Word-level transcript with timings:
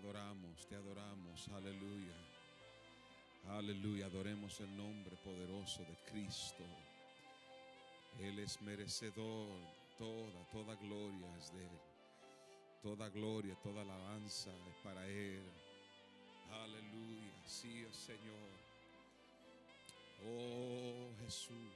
adoramos, 0.00 0.66
te 0.66 0.76
adoramos, 0.76 1.48
aleluya. 1.48 2.16
Aleluya, 3.48 4.06
adoremos 4.06 4.58
el 4.60 4.74
nombre 4.76 5.16
poderoso 5.16 5.84
de 5.84 5.96
Cristo. 6.10 6.64
Él 8.18 8.38
es 8.38 8.60
merecedor, 8.62 9.60
toda, 9.98 10.44
toda 10.50 10.74
gloria 10.76 11.36
es 11.38 11.52
de 11.52 11.64
Él. 11.64 11.80
Toda 12.82 13.10
gloria, 13.10 13.54
toda 13.62 13.82
alabanza 13.82 14.50
es 14.70 14.76
para 14.82 15.06
Él. 15.06 15.42
Aleluya, 16.50 17.46
sí, 17.46 17.86
Señor. 17.92 18.50
Oh 20.26 21.10
Jesús, 21.24 21.72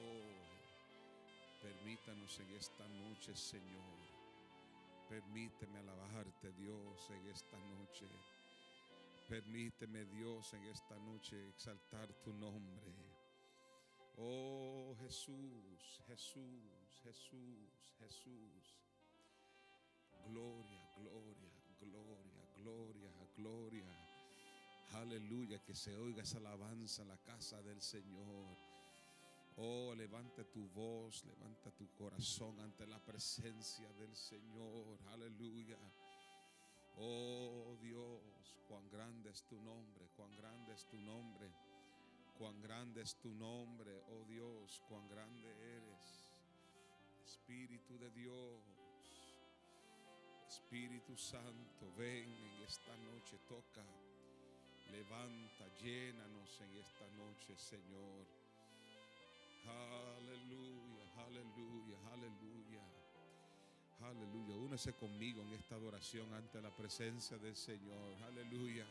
oh, 0.00 1.62
permítanos 1.62 2.40
en 2.40 2.56
esta 2.56 2.86
noche, 2.88 3.34
Señor. 3.34 4.17
Permíteme 5.08 5.78
alabarte, 5.78 6.52
Dios, 6.52 7.10
en 7.10 7.26
esta 7.28 7.58
noche. 7.58 8.06
Permíteme, 9.28 10.04
Dios, 10.04 10.52
en 10.52 10.64
esta 10.64 10.98
noche 10.98 11.48
exaltar 11.48 12.12
tu 12.22 12.32
nombre. 12.34 12.92
Oh 14.18 14.94
Jesús, 15.00 16.02
Jesús, 16.06 17.00
Jesús, 17.04 17.94
Jesús. 18.00 18.76
Gloria, 20.26 20.90
gloria, 20.96 21.52
gloria, 21.80 22.44
gloria, 22.56 23.12
gloria. 23.36 24.08
Aleluya, 24.94 25.58
que 25.64 25.74
se 25.74 25.96
oiga 25.96 26.22
esa 26.22 26.38
alabanza 26.38 27.02
en 27.02 27.08
la 27.08 27.18
casa 27.18 27.62
del 27.62 27.80
Señor. 27.80 28.67
Oh, 29.60 29.92
levanta 29.92 30.44
tu 30.44 30.68
voz, 30.68 31.24
levanta 31.24 31.72
tu 31.72 31.88
corazón 31.94 32.60
ante 32.60 32.86
la 32.86 33.00
presencia 33.00 33.92
del 33.94 34.14
Señor. 34.14 34.98
Aleluya. 35.08 35.76
Oh 36.98 37.76
Dios, 37.80 38.56
cuán 38.68 38.88
grande 38.88 39.30
es 39.30 39.44
tu 39.46 39.60
nombre, 39.60 40.08
cuán 40.16 40.36
grande 40.36 40.72
es 40.74 40.86
tu 40.86 40.96
nombre, 41.00 41.50
cuán 42.38 42.60
grande 42.60 43.02
es 43.02 43.16
tu 43.16 43.34
nombre, 43.34 44.00
oh 44.10 44.24
Dios, 44.26 44.80
cuán 44.88 45.08
grande 45.08 45.50
eres. 45.76 46.24
Espíritu 47.24 47.98
de 47.98 48.10
Dios, 48.12 48.62
Espíritu 50.48 51.16
Santo, 51.16 51.92
ven 51.96 52.30
en 52.30 52.62
esta 52.62 52.96
noche, 52.98 53.38
toca, 53.48 53.84
levanta, 54.92 55.66
llénanos 55.78 56.60
en 56.60 56.76
esta 56.76 57.08
noche, 57.16 57.56
Señor. 57.56 58.47
Aleluya, 59.68 61.04
aleluya, 61.26 61.98
aleluya. 62.12 62.82
Aleluya. 64.00 64.56
Únese 64.56 64.94
conmigo 64.94 65.42
en 65.42 65.52
esta 65.52 65.74
adoración 65.74 66.32
ante 66.32 66.62
la 66.62 66.70
presencia 66.74 67.36
del 67.38 67.56
Señor. 67.56 68.22
Aleluya. 68.24 68.86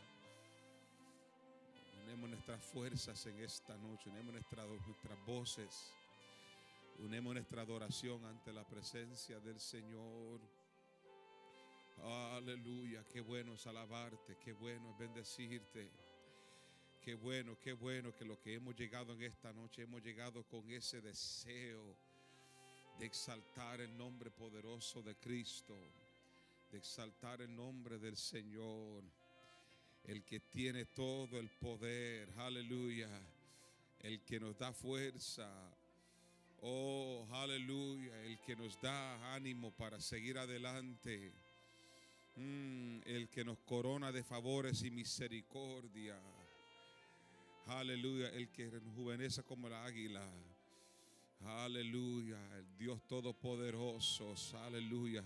Unemos 2.04 2.30
nuestras 2.30 2.62
fuerzas 2.62 3.26
en 3.26 3.40
esta 3.40 3.76
noche. 3.76 4.10
Unemos 4.10 4.32
nuestras, 4.32 4.66
nuestras 4.86 5.26
voces. 5.26 5.92
Unemos 7.00 7.34
nuestra 7.34 7.62
adoración 7.62 8.24
ante 8.24 8.52
la 8.52 8.64
presencia 8.64 9.40
del 9.40 9.60
Señor. 9.60 10.40
Aleluya. 12.04 13.04
Qué 13.12 13.20
bueno 13.20 13.54
es 13.54 13.66
alabarte. 13.66 14.36
Qué 14.44 14.52
bueno 14.52 14.90
es 14.90 14.98
bendecirte. 14.98 15.90
Qué 17.08 17.14
bueno, 17.14 17.56
qué 17.58 17.72
bueno 17.72 18.14
que 18.14 18.26
lo 18.26 18.38
que 18.38 18.52
hemos 18.52 18.76
llegado 18.76 19.14
en 19.14 19.22
esta 19.22 19.50
noche, 19.50 19.84
hemos 19.84 20.02
llegado 20.02 20.42
con 20.42 20.70
ese 20.70 21.00
deseo 21.00 21.96
de 22.98 23.06
exaltar 23.06 23.80
el 23.80 23.96
nombre 23.96 24.30
poderoso 24.30 25.00
de 25.00 25.14
Cristo, 25.14 25.74
de 26.70 26.76
exaltar 26.76 27.40
el 27.40 27.56
nombre 27.56 27.96
del 27.96 28.14
Señor, 28.14 29.02
el 30.04 30.22
que 30.22 30.40
tiene 30.40 30.84
todo 30.84 31.38
el 31.38 31.48
poder, 31.48 32.28
aleluya, 32.36 33.08
el 34.00 34.20
que 34.20 34.38
nos 34.38 34.58
da 34.58 34.74
fuerza, 34.74 35.50
oh, 36.60 37.26
aleluya, 37.32 38.22
el 38.22 38.38
que 38.40 38.54
nos 38.54 38.78
da 38.82 39.34
ánimo 39.34 39.70
para 39.70 39.98
seguir 39.98 40.36
adelante, 40.36 41.32
mm, 42.36 42.98
el 43.06 43.30
que 43.30 43.46
nos 43.46 43.56
corona 43.60 44.12
de 44.12 44.22
favores 44.22 44.82
y 44.82 44.90
misericordia, 44.90 46.20
aleluya, 47.68 48.30
el 48.30 48.48
que 48.48 48.70
rejuvenece 48.70 49.42
como 49.42 49.68
la 49.68 49.84
águila. 49.84 50.26
Aleluya, 51.40 52.38
el 52.56 52.76
Dios 52.76 53.06
Todopoderoso, 53.06 54.34
aleluya, 54.58 55.22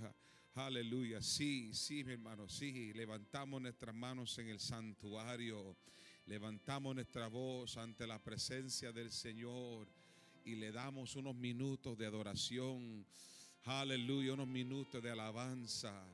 aleluya. 0.54 1.22
Sí, 1.22 1.72
sí, 1.72 2.04
mi 2.04 2.12
hermano, 2.12 2.48
sí. 2.48 2.92
Levantamos 2.92 3.62
nuestras 3.62 3.94
manos 3.94 4.36
en 4.38 4.48
el 4.48 4.60
santuario, 4.60 5.76
levantamos 6.26 6.94
nuestra 6.94 7.28
voz 7.28 7.76
ante 7.76 8.06
la 8.06 8.18
presencia 8.18 8.92
del 8.92 9.10
Señor 9.10 9.88
y 10.44 10.56
le 10.56 10.72
damos 10.72 11.16
unos 11.16 11.34
minutos 11.34 11.96
de 11.96 12.06
adoración. 12.06 13.06
Aleluya, 13.64 14.34
unos 14.34 14.48
minutos 14.48 15.02
de 15.02 15.10
alabanza. 15.10 16.04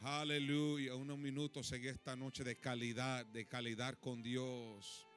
Aleluya, 0.00 0.94
unos 0.94 1.18
minutos 1.18 1.70
en 1.72 1.84
esta 1.86 2.16
noche 2.16 2.42
de 2.42 2.56
calidad, 2.56 3.26
de 3.26 3.46
calidad 3.46 3.98
con 3.98 4.22
Dios 4.22 5.07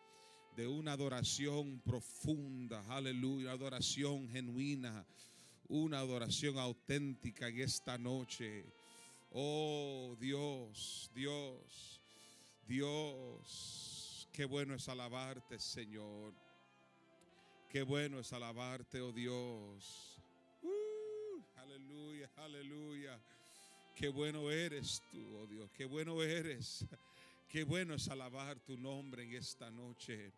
de 0.56 0.68
una 0.68 0.94
adoración 0.94 1.80
profunda, 1.80 2.84
aleluya, 2.90 3.52
adoración 3.52 4.30
genuina, 4.30 5.06
una 5.70 6.00
adoración 6.00 6.58
auténtica 6.58 7.48
en 7.48 7.62
esta 7.62 7.98
noche. 7.98 8.66
Oh 9.32 10.16
Dios, 10.20 11.10
Dios, 11.16 12.02
Dios, 12.68 14.28
qué 14.34 14.46
bueno 14.46 14.76
es 14.76 14.90
alabarte, 14.90 15.60
Señor. 15.60 16.34
Qué 17.70 17.84
bueno 17.84 18.20
es 18.20 18.34
alabarte, 18.34 19.00
oh 19.00 19.14
Dios. 19.14 20.20
Uh, 20.62 21.42
aleluya, 21.56 22.30
aleluya. 22.36 23.18
Qué 23.96 24.10
bueno 24.10 24.52
eres 24.52 25.02
tú, 25.10 25.38
oh 25.38 25.48
Dios. 25.48 25.70
Qué 25.72 25.86
bueno 25.86 26.22
eres. 26.22 26.86
Qué 27.52 27.64
bueno 27.66 27.96
es 27.96 28.08
alabar 28.08 28.60
tu 28.60 28.78
nombre 28.78 29.24
en 29.24 29.34
esta 29.36 29.70
noche. 29.70 30.32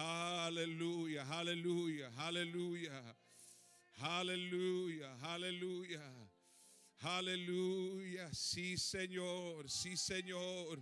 Aleluya, 0.00 1.26
aleluya, 1.28 2.12
aleluya. 2.16 3.16
Aleluya, 4.00 5.18
aleluya. 5.22 6.00
Aleluya. 7.00 8.32
Sí, 8.32 8.76
Señor, 8.76 9.68
sí, 9.68 9.96
Señor. 9.96 10.80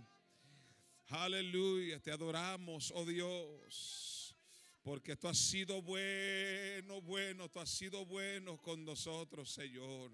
Aleluya, 1.07 1.99
te 1.99 2.11
adoramos, 2.11 2.91
oh 2.93 3.05
Dios. 3.05 4.35
Porque 4.83 5.15
tú 5.15 5.27
has 5.27 5.39
sido 5.39 5.81
bueno, 5.81 7.01
bueno, 7.01 7.49
tú 7.49 7.59
has 7.59 7.69
sido 7.71 8.05
bueno 8.05 8.61
con 8.61 8.85
nosotros, 8.85 9.49
Señor. 9.49 10.11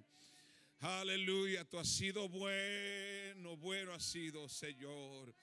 Aleluya, 0.80 1.66
tú 1.66 1.78
has 1.78 1.90
sido 1.90 2.30
bueno, 2.30 3.58
bueno 3.58 3.94
has 3.94 4.06
sido, 4.06 4.48
Señor. 4.48 5.36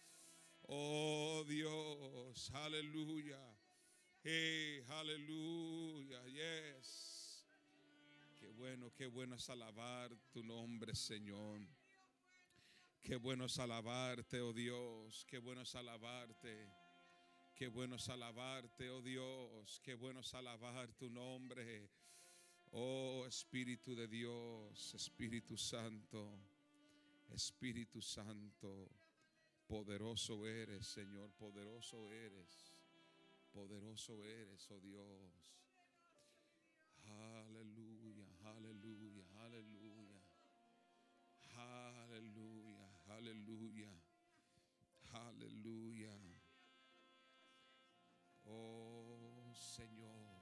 Oh 0.73 1.43
Dios, 1.49 2.49
aleluya. 2.55 3.41
Hey, 4.23 4.85
aleluya, 4.89 6.23
yes. 6.27 7.45
Qué 8.39 8.51
bueno, 8.51 8.93
qué 8.95 9.09
bueno 9.09 9.35
es 9.35 9.51
alabar 9.51 10.17
tu 10.31 10.45
nombre, 10.45 10.95
Señor. 10.95 11.61
Qué 13.03 13.17
bueno 13.17 13.47
es 13.47 13.59
alabarte, 13.59 14.41
oh 14.41 14.53
Dios. 14.53 15.25
Qué 15.29 15.39
bueno 15.39 15.63
es 15.63 15.75
alabarte. 15.75 16.69
Qué 17.57 17.67
bueno 17.67 17.97
es 17.97 18.09
alabarte, 18.09 18.91
oh 18.91 19.03
Dios. 19.03 19.81
Qué 19.83 19.95
bueno 19.95 20.21
es 20.21 20.33
alabar 20.35 20.93
tu 20.93 21.11
nombre. 21.11 21.91
Oh 22.71 23.25
Espíritu 23.27 23.97
de 23.97 24.07
Dios, 24.07 24.95
Espíritu 24.95 25.57
Santo, 25.57 26.39
Espíritu 27.29 28.01
Santo. 28.01 29.00
Poderoso 29.71 30.49
eres, 30.49 30.85
Señor, 30.85 31.31
poderoso 31.35 32.11
eres. 32.11 32.75
Poderoso 33.53 34.25
eres, 34.25 34.69
oh 34.73 34.81
Dios. 34.81 35.31
Aleluya, 37.05 38.27
aleluya, 38.47 39.25
aleluya. 39.45 40.21
Aleluya, 41.55 42.91
aleluya. 43.11 43.93
Aleluya. 45.13 46.19
Oh 48.47 49.55
Señor. 49.55 50.41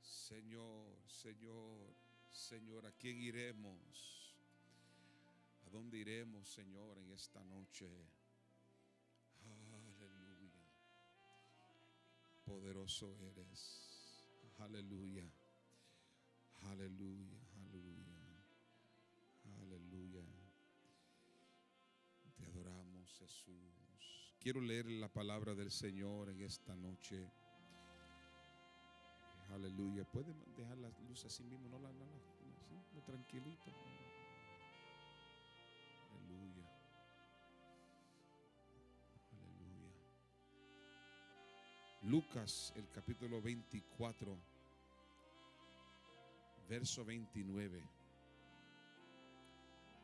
Señor, 0.00 0.96
Señor, 1.06 1.94
Señor, 2.30 2.86
¿a 2.86 2.92
quién 2.92 3.20
iremos? 3.20 4.17
¿A 5.78 5.80
dónde 5.80 5.98
iremos, 5.98 6.48
Señor, 6.48 6.98
en 6.98 7.12
esta 7.12 7.44
noche? 7.44 7.86
Aleluya. 9.44 10.50
Poderoso 12.44 13.16
eres. 13.20 14.50
Aleluya. 14.58 15.30
Aleluya. 16.62 17.38
Aleluya. 17.62 18.02
Aleluya. 19.60 20.24
Jesús. 23.20 24.34
Quiero 24.40 24.60
leer 24.60 24.86
la 24.86 25.08
palabra 25.08 25.54
del 25.54 25.70
Señor 25.70 26.28
en 26.30 26.42
esta 26.42 26.74
noche. 26.74 27.30
Aleluya. 29.50 30.04
Pueden 30.10 30.34
dejar 30.56 30.78
las 30.78 30.98
luces 31.02 31.26
así 31.26 31.44
mismo, 31.44 31.68
no 31.68 31.78
la, 31.78 31.92
no, 31.92 32.04
tranquilito. 33.06 33.70
Lucas, 42.08 42.72
el 42.74 42.88
capítulo 42.88 43.42
24, 43.42 44.34
verso 46.66 47.04
29. 47.04 47.82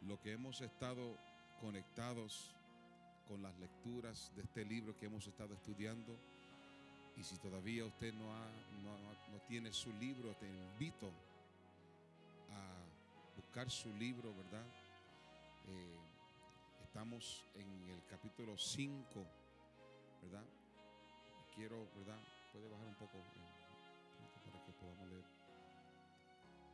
Lo 0.06 0.20
que 0.20 0.32
hemos 0.32 0.60
estado 0.60 1.16
conectados 1.62 2.54
con 3.26 3.42
las 3.42 3.58
lecturas 3.58 4.30
de 4.36 4.42
este 4.42 4.66
libro 4.66 4.94
que 4.98 5.06
hemos 5.06 5.26
estado 5.26 5.54
estudiando. 5.54 6.14
Y 7.16 7.22
si 7.24 7.38
todavía 7.38 7.86
usted 7.86 8.12
no, 8.12 8.34
ha, 8.34 8.50
no, 9.32 9.38
tiene 9.48 9.72
su 9.72 9.90
libro, 9.94 10.34
te 10.34 10.46
invito 10.46 11.10
a 12.50 13.34
buscar 13.34 13.70
su 13.70 13.88
libro, 13.94 14.28
¿verdad? 14.36 14.66
Eh, 15.68 15.98
estamos 16.82 17.46
en 17.54 17.88
el 17.88 18.04
capítulo 18.10 18.58
5, 18.58 19.24
¿verdad? 20.20 20.44
Quiero, 21.54 21.88
¿verdad? 21.94 22.20
Puede 22.52 22.68
bajar 22.68 22.86
un 22.86 22.96
poco 22.96 23.18
eh, 23.18 24.40
para 24.44 24.64
que 24.64 24.72
podamos 24.72 25.08
leer. 25.08 25.24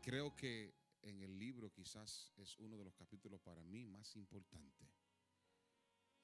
Creo 0.03 0.35
que 0.35 0.75
en 1.03 1.23
el 1.23 1.39
libro 1.39 1.71
quizás 1.73 2.33
es 2.37 2.59
uno 2.59 2.77
de 2.77 2.85
los 2.85 2.95
capítulos 2.95 3.41
para 3.41 3.63
mí 3.63 3.85
más 3.87 4.17
importantes 4.17 4.89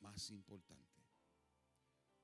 más 0.01 0.31
importante. 0.31 1.03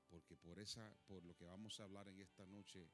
Porque 0.09 0.35
por 0.37 0.59
esa, 0.59 0.95
por 1.07 1.23
lo 1.23 1.35
que 1.35 1.45
vamos 1.45 1.79
a 1.79 1.83
hablar 1.83 2.07
en 2.07 2.19
esta 2.19 2.45
noche, 2.45 2.91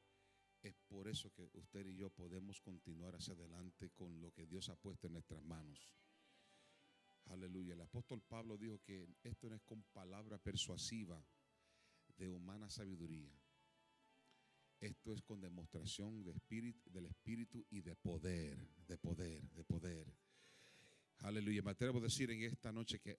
es 0.61 0.75
por 0.87 1.07
eso 1.07 1.31
que 1.33 1.49
usted 1.53 1.85
y 1.85 1.95
yo 1.95 2.09
podemos 2.09 2.61
continuar 2.61 3.15
hacia 3.15 3.33
adelante 3.33 3.91
con 3.91 4.21
lo 4.21 4.31
que 4.31 4.45
Dios 4.45 4.69
ha 4.69 4.75
puesto 4.75 5.07
en 5.07 5.13
nuestras 5.13 5.43
manos. 5.43 5.93
Aleluya. 7.25 7.73
El 7.73 7.81
apóstol 7.81 8.21
Pablo 8.21 8.57
dijo 8.57 8.81
que 8.81 9.07
esto 9.23 9.49
no 9.49 9.55
es 9.55 9.61
con 9.63 9.83
palabra 9.83 10.37
persuasiva 10.37 11.23
de 12.19 12.29
humana 12.29 12.69
sabiduría. 12.69 13.31
Esto 14.79 15.13
es 15.13 15.21
con 15.21 15.41
demostración 15.41 16.23
del 16.23 17.05
espíritu 17.05 17.65
y 17.69 17.81
de 17.81 17.95
poder, 17.95 18.57
de 18.87 18.97
poder, 18.97 19.41
de 19.51 19.63
poder. 19.63 20.13
Aleluya. 21.19 21.61
Me 21.61 21.71
atrevo 21.71 21.99
a 21.99 22.03
decir 22.03 22.31
en 22.31 22.43
esta 22.43 22.71
noche 22.71 22.99
que, 22.99 23.17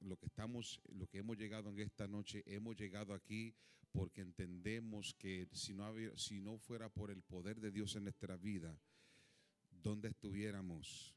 lo 0.00 0.16
que 0.16 0.26
estamos, 0.26 0.80
lo 0.92 1.06
que 1.06 1.18
hemos 1.18 1.38
llegado 1.38 1.70
en 1.70 1.78
esta 1.78 2.06
noche, 2.06 2.42
hemos 2.46 2.76
llegado 2.76 3.14
aquí 3.14 3.54
porque 3.92 4.22
entendemos 4.22 5.14
que 5.14 5.48
si 5.52 5.72
no, 5.72 5.94
si 6.16 6.40
no 6.40 6.58
fuera 6.58 6.88
por 6.88 7.10
el 7.10 7.22
poder 7.22 7.60
de 7.60 7.70
Dios 7.70 7.94
en 7.96 8.04
nuestra 8.04 8.36
vida, 8.36 8.78
¿dónde 9.70 10.08
estuviéramos? 10.08 11.14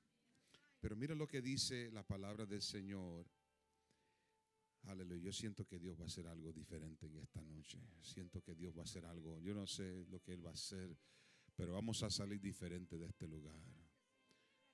Pero 0.80 0.96
mira 0.96 1.16
lo 1.16 1.28
que 1.28 1.42
dice 1.42 1.92
la 1.92 2.04
palabra 2.04 2.46
del 2.46 2.62
Señor. 2.62 3.26
Aleluya. 4.84 5.24
Yo 5.24 5.34
siento 5.34 5.66
que 5.66 5.80
Dios 5.80 6.00
va 6.00 6.04
a 6.04 6.08
hacer 6.08 6.28
algo 6.28 6.54
diferente 6.54 7.08
en 7.08 7.18
esta 7.18 7.42
noche. 7.42 7.80
Siento 8.02 8.42
que 8.42 8.56
Dios 8.56 8.76
va 8.76 8.82
a 8.82 8.84
hacer 8.84 9.06
algo. 9.06 9.40
Yo 9.42 9.54
no 9.54 9.68
sé 9.68 10.06
lo 10.10 10.22
que 10.22 10.34
Él 10.34 10.46
va 10.46 10.52
a 10.52 10.54
hacer, 10.54 10.96
pero 11.56 11.74
vamos 11.74 12.04
a 12.04 12.10
salir 12.10 12.40
diferente 12.40 12.98
de 12.98 13.08
este 13.08 13.28
lugar. 13.28 13.60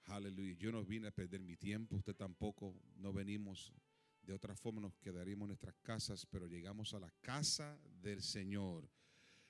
Aleluya. 0.05 0.55
Yo 0.57 0.71
no 0.71 0.83
vine 0.83 1.07
a 1.07 1.11
perder 1.11 1.41
mi 1.41 1.55
tiempo, 1.55 1.95
usted 1.95 2.15
tampoco. 2.15 2.75
No 2.97 3.13
venimos 3.13 3.73
de 4.21 4.33
otra 4.33 4.55
forma, 4.55 4.81
nos 4.81 4.95
quedaríamos 4.97 5.45
en 5.45 5.49
nuestras 5.49 5.75
casas, 5.81 6.25
pero 6.25 6.47
llegamos 6.47 6.93
a 6.93 6.99
la 6.99 7.11
casa 7.21 7.79
del 8.01 8.21
Señor. 8.21 8.89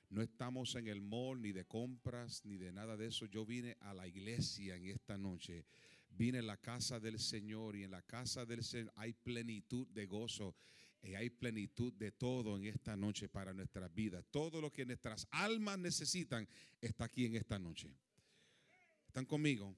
No 0.10 0.22
estamos 0.22 0.76
en 0.76 0.88
el 0.88 1.02
mall 1.02 1.42
ni 1.42 1.52
de 1.52 1.66
compras 1.66 2.46
ni 2.46 2.58
de 2.58 2.72
nada 2.72 2.98
de 2.98 3.08
eso. 3.08 3.26
Yo 3.26 3.46
vine 3.46 3.78
a 3.80 3.94
la 3.94 4.08
iglesia 4.08 4.76
en 4.76 4.86
esta 4.86 5.18
noche. 5.18 5.66
Vine 6.16 6.40
a 6.40 6.44
la 6.44 6.58
casa 6.58 7.00
del 7.00 7.20
Señor 7.20 7.76
y 7.76 7.84
en 7.84 7.92
la 7.92 8.04
casa 8.04 8.46
del 8.46 8.64
Señor 8.64 8.94
hay 8.96 9.14
plenitud 9.14 9.88
de 9.88 10.06
gozo 10.06 10.56
y 11.02 11.16
hay 11.16 11.30
plenitud 11.30 11.92
de 11.94 12.12
todo 12.12 12.56
en 12.56 12.66
esta 12.66 12.96
noche 12.96 13.28
para 13.28 13.54
nuestras 13.54 13.94
vidas. 13.94 14.24
Todo 14.30 14.62
lo 14.62 14.72
que 14.72 14.86
nuestras 14.86 15.28
almas 15.32 15.80
necesitan 15.80 16.48
está 16.80 17.06
aquí 17.06 17.26
en 17.26 17.36
esta 17.36 17.58
noche. 17.58 17.92
¿Están 19.08 19.26
conmigo? 19.26 19.76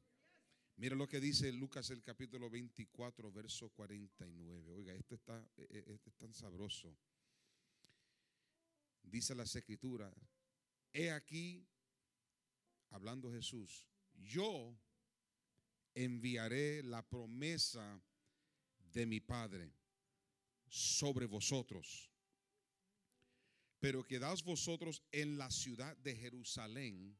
Mira 0.77 0.95
lo 0.95 1.07
que 1.07 1.21
dice 1.21 1.51
Lucas 1.53 1.89
el 1.89 2.03
capítulo 2.03 2.49
24, 2.49 3.31
verso 3.31 3.69
49. 3.69 4.73
Oiga, 4.73 4.93
esto 4.93 5.15
está, 5.15 5.41
e, 5.55 5.63
e, 5.69 5.93
esto 5.93 6.09
es 6.09 6.17
tan 6.17 6.33
sabroso. 6.33 6.93
Dice 9.01 9.33
las 9.35 9.55
escrituras, 9.55 10.13
he 10.91 11.11
aquí, 11.11 11.65
hablando 12.89 13.31
Jesús, 13.31 13.87
yo 14.15 14.77
enviaré 15.95 16.83
la 16.83 17.01
promesa 17.01 18.01
de 18.93 19.05
mi 19.05 19.19
Padre 19.19 19.73
sobre 20.67 21.25
vosotros. 21.25 22.11
Pero 23.79 24.03
quedaos 24.03 24.43
vosotros 24.43 25.03
en 25.11 25.37
la 25.37 25.49
ciudad 25.49 25.95
de 25.97 26.15
Jerusalén 26.15 27.17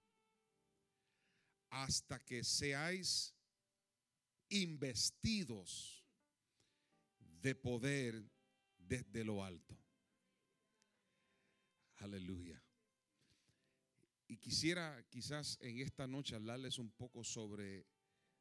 hasta 1.70 2.20
que 2.20 2.44
seáis 2.44 3.34
investidos 4.50 6.04
de 7.20 7.56
poder 7.56 8.24
desde 8.78 9.24
lo 9.24 9.44
alto. 9.44 9.78
Aleluya. 11.98 12.62
Y 14.28 14.38
quisiera 14.38 15.06
quizás 15.10 15.58
en 15.62 15.80
esta 15.80 16.08
noche 16.08 16.36
hablarles 16.36 16.80
un 16.80 16.92
poco 16.92 17.24
sobre 17.24 17.86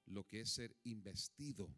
lo 0.07 0.25
que 0.27 0.41
es 0.41 0.51
ser 0.51 0.77
investido. 0.85 1.75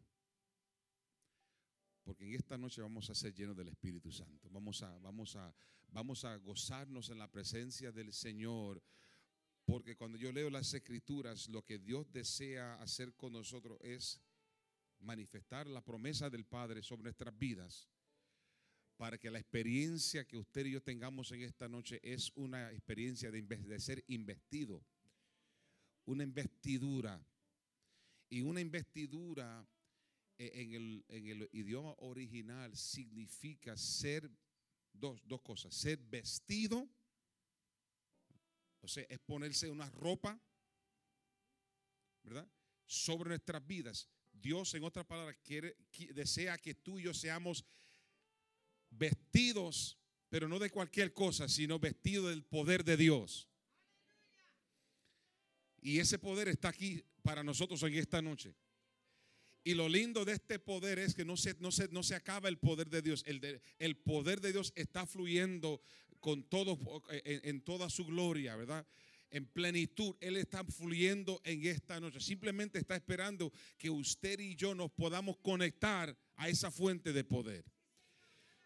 Porque 2.03 2.25
en 2.25 2.35
esta 2.35 2.57
noche 2.57 2.81
vamos 2.81 3.09
a 3.09 3.15
ser 3.15 3.33
llenos 3.33 3.55
del 3.55 3.69
Espíritu 3.69 4.11
Santo. 4.11 4.49
Vamos 4.49 4.81
a, 4.83 4.97
vamos 4.99 5.35
a, 5.35 5.53
vamos 5.89 6.23
a 6.23 6.37
gozarnos 6.37 7.09
en 7.09 7.19
la 7.19 7.29
presencia 7.29 7.91
del 7.91 8.13
Señor 8.13 8.81
porque 9.67 9.97
cuando 9.97 10.17
yo 10.17 10.31
leo 10.31 10.49
las 10.49 10.73
escrituras, 10.73 11.49
lo 11.49 11.65
que 11.65 11.77
Dios 11.77 12.09
desea 12.13 12.75
hacer 12.75 13.13
con 13.15 13.33
nosotros 13.33 13.77
es 13.81 14.21
manifestar 14.99 15.67
la 15.67 15.83
promesa 15.83 16.29
del 16.29 16.45
Padre 16.45 16.81
sobre 16.81 17.03
nuestras 17.03 17.37
vidas 17.37 17.89
para 18.95 19.17
que 19.17 19.29
la 19.29 19.39
experiencia 19.39 20.25
que 20.25 20.37
usted 20.37 20.67
y 20.67 20.71
yo 20.71 20.81
tengamos 20.81 21.33
en 21.33 21.41
esta 21.41 21.67
noche 21.67 21.99
es 22.01 22.31
una 22.35 22.71
experiencia 22.71 23.29
de, 23.29 23.41
de 23.41 23.79
ser 23.81 24.05
investido, 24.07 24.81
una 26.05 26.23
investidura. 26.23 27.21
Y 28.29 28.41
una 28.41 28.61
investidura 28.61 29.67
eh, 30.37 30.51
en 30.53 30.73
el, 30.73 31.05
en 31.07 31.27
el 31.27 31.49
idioma 31.53 31.93
original 31.99 32.75
significa 32.75 33.77
ser 33.77 34.29
dos, 34.93 35.21
dos 35.25 35.41
cosas, 35.41 35.73
ser 35.73 35.97
vestido 35.97 36.89
o 38.87 38.87
sea, 38.87 39.05
es 39.09 39.19
ponerse 39.19 39.69
una 39.69 39.89
ropa, 39.89 40.39
¿verdad? 42.23 42.47
Sobre 42.85 43.29
nuestras 43.29 43.67
vidas. 43.67 44.07
Dios, 44.31 44.73
en 44.75 44.83
otras 44.85 45.05
palabras, 45.05 45.35
quiere, 45.43 45.75
desea 46.13 46.57
que 46.57 46.73
tú 46.73 46.97
y 46.97 47.03
yo 47.03 47.13
seamos 47.13 47.65
vestidos, 48.89 49.97
pero 50.29 50.47
no 50.47 50.57
de 50.57 50.69
cualquier 50.69 51.11
cosa, 51.11 51.49
sino 51.49 51.79
vestidos 51.79 52.29
del 52.29 52.45
poder 52.45 52.85
de 52.85 52.95
Dios. 52.95 53.49
Y 55.81 55.99
ese 55.99 56.19
poder 56.19 56.47
está 56.47 56.69
aquí 56.69 57.03
para 57.21 57.43
nosotros 57.43 57.81
en 57.83 57.93
esta 57.95 58.21
noche. 58.21 58.55
Y 59.63 59.73
lo 59.73 59.89
lindo 59.89 60.23
de 60.23 60.33
este 60.33 60.59
poder 60.59 60.97
es 60.97 61.13
que 61.13 61.25
no 61.25 61.35
se, 61.35 61.55
no 61.59 61.69
no 61.91 62.03
se 62.03 62.15
acaba 62.15 62.47
el 62.47 62.57
poder 62.57 62.89
de 62.89 63.01
Dios. 63.01 63.23
El, 63.25 63.61
el 63.79 63.97
poder 63.97 64.39
de 64.39 64.53
Dios 64.53 64.71
está 64.75 65.05
fluyendo 65.05 65.81
con 66.19 66.43
todo, 66.43 66.79
en, 67.09 67.61
toda 67.61 67.89
su 67.89 68.05
gloria, 68.05 68.55
¿verdad? 68.55 68.87
en 69.29 69.45
plenitud. 69.45 70.15
Él 70.21 70.37
está 70.37 70.63
fluyendo 70.63 71.41
en 71.43 71.65
esta 71.65 71.99
noche. 71.99 72.19
Simplemente 72.19 72.79
está 72.79 72.95
esperando 72.95 73.51
que 73.77 73.89
usted 73.89 74.39
y 74.39 74.55
yo 74.55 74.73
nos 74.73 74.91
podamos 74.91 75.37
conectar 75.37 76.17
a 76.35 76.49
esa 76.49 76.71
fuente 76.71 77.11
de 77.11 77.23
poder. 77.23 77.65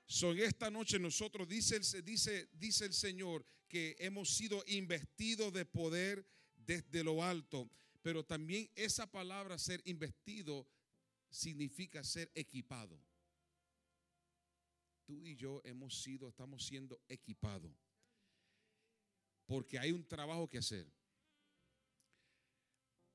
So, 0.06 0.34
en 0.34 0.40
esta 0.40 0.70
noche 0.70 1.00
nosotros, 1.00 1.48
dice, 1.48 1.80
dice, 2.04 2.50
dice 2.54 2.86
el 2.86 2.94
Señor, 2.94 3.46
que 3.68 3.96
hemos 4.00 4.30
sido 4.36 4.64
investidos 4.68 5.54
de 5.54 5.66
poder 5.66 6.26
desde 6.72 7.04
lo 7.04 7.24
alto. 7.24 7.70
Pero 8.02 8.24
también 8.24 8.70
esa 8.76 9.06
palabra 9.10 9.58
ser 9.58 9.82
investido 9.86 10.68
significa 11.30 12.04
ser 12.04 12.32
equipado 12.34 13.00
tú 15.12 15.26
y 15.26 15.36
yo 15.36 15.62
hemos 15.66 16.02
sido, 16.02 16.30
estamos 16.30 16.66
siendo 16.66 17.02
equipados. 17.10 17.72
Porque 19.46 19.78
hay 19.78 19.92
un 19.92 20.08
trabajo 20.08 20.48
que 20.48 20.58
hacer. 20.58 20.88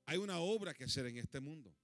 Hay 0.05 0.19
una 0.19 0.39
obra 0.39 0.75
que 0.75 0.85
hacer 0.85 1.07
en 1.07 1.17
este 1.17 1.41
mundo. 1.41 1.75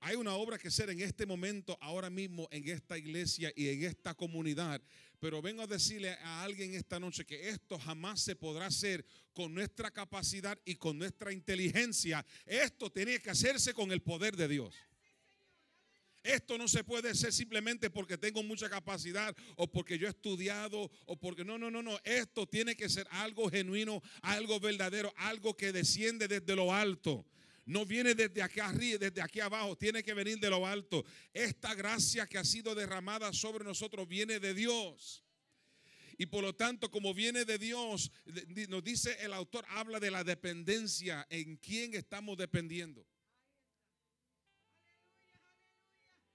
Hay 0.00 0.16
una 0.16 0.34
obra 0.34 0.58
que 0.58 0.68
hacer 0.68 0.90
en 0.90 1.00
este 1.00 1.24
momento, 1.24 1.78
ahora 1.80 2.10
mismo, 2.10 2.48
en 2.50 2.68
esta 2.68 2.98
iglesia 2.98 3.52
y 3.54 3.68
en 3.68 3.84
esta 3.84 4.14
comunidad. 4.14 4.82
Pero 5.20 5.42
vengo 5.42 5.62
a 5.62 5.66
decirle 5.66 6.12
a 6.12 6.42
alguien 6.42 6.74
esta 6.74 6.98
noche 6.98 7.26
que 7.26 7.50
esto 7.50 7.78
jamás 7.78 8.22
se 8.22 8.34
podrá 8.34 8.66
hacer 8.66 9.04
con 9.34 9.52
nuestra 9.52 9.90
capacidad 9.90 10.58
y 10.64 10.76
con 10.76 10.98
nuestra 10.98 11.30
inteligencia. 11.30 12.24
Esto 12.46 12.90
tiene 12.90 13.18
que 13.18 13.28
hacerse 13.28 13.74
con 13.74 13.92
el 13.92 14.00
poder 14.00 14.34
de 14.34 14.48
Dios. 14.48 14.74
Esto 16.22 16.56
no 16.56 16.68
se 16.68 16.84
puede 16.84 17.10
hacer 17.10 17.32
simplemente 17.32 17.90
porque 17.90 18.18
tengo 18.18 18.42
mucha 18.42 18.68
capacidad 18.68 19.34
o 19.56 19.70
porque 19.70 19.98
yo 19.98 20.06
he 20.06 20.10
estudiado 20.10 20.90
o 21.06 21.16
porque 21.18 21.44
no, 21.44 21.58
no, 21.58 21.70
no, 21.70 21.82
no. 21.82 21.98
Esto 22.04 22.46
tiene 22.46 22.74
que 22.74 22.88
ser 22.88 23.06
algo 23.10 23.50
genuino, 23.50 24.02
algo 24.22 24.58
verdadero, 24.58 25.12
algo 25.18 25.54
que 25.54 25.72
desciende 25.72 26.28
desde 26.28 26.56
lo 26.56 26.74
alto. 26.74 27.26
No 27.70 27.86
viene 27.86 28.16
desde 28.16 28.42
acá 28.42 28.66
arriba, 28.66 28.98
desde 28.98 29.22
aquí 29.22 29.38
abajo, 29.38 29.78
tiene 29.78 30.02
que 30.02 30.12
venir 30.12 30.40
de 30.40 30.50
lo 30.50 30.66
alto. 30.66 31.04
Esta 31.32 31.72
gracia 31.72 32.26
que 32.26 32.36
ha 32.36 32.44
sido 32.44 32.74
derramada 32.74 33.32
sobre 33.32 33.64
nosotros 33.64 34.08
viene 34.08 34.40
de 34.40 34.54
Dios. 34.54 35.24
Y 36.18 36.26
por 36.26 36.42
lo 36.42 36.52
tanto, 36.52 36.90
como 36.90 37.14
viene 37.14 37.44
de 37.44 37.58
Dios, 37.58 38.10
nos 38.68 38.82
dice 38.82 39.16
el 39.20 39.32
autor, 39.32 39.64
habla 39.68 40.00
de 40.00 40.10
la 40.10 40.24
dependencia, 40.24 41.24
en 41.30 41.58
quién 41.58 41.94
estamos 41.94 42.36
dependiendo. 42.36 43.06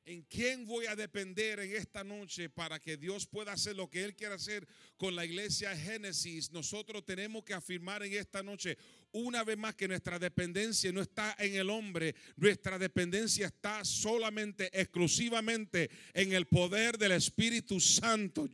¿En 0.08 0.22
quién 0.22 0.68
voy 0.68 0.86
a 0.86 0.96
depender 0.96 1.60
en 1.60 1.76
esta 1.76 2.04
noche 2.04 2.48
para 2.48 2.80
que 2.80 2.96
Dios 2.96 3.26
pueda 3.26 3.54
hacer 3.54 3.76
lo 3.76 3.90
que 3.90 4.04
Él 4.04 4.16
quiere 4.16 4.36
hacer 4.36 4.68
con 4.98 5.16
la 5.16 5.26
iglesia 5.26 5.76
Génesis? 5.76 6.52
Nosotros 6.52 7.04
tenemos 7.04 7.44
que 7.44 7.56
afirmar 7.56 8.04
en 8.04 8.14
esta 8.14 8.44
noche 8.44 8.78
una 9.16 9.46
vez 9.46 9.58
más 9.58 9.76
que 9.76 9.88
nuestra 9.88 10.20
dependencia 10.20 10.92
no 10.92 11.02
está 11.02 11.36
en 11.40 11.56
el 11.56 11.70
hombre, 11.70 12.16
nuestra 12.36 12.78
dependencia 12.78 13.48
está 13.48 13.86
solamente, 13.86 14.70
exclusivamente 14.78 15.90
en 16.14 16.34
el 16.34 16.48
poder 16.48 16.98
del 16.98 17.14
Espíritu 17.14 17.80
Santo. 17.80 18.50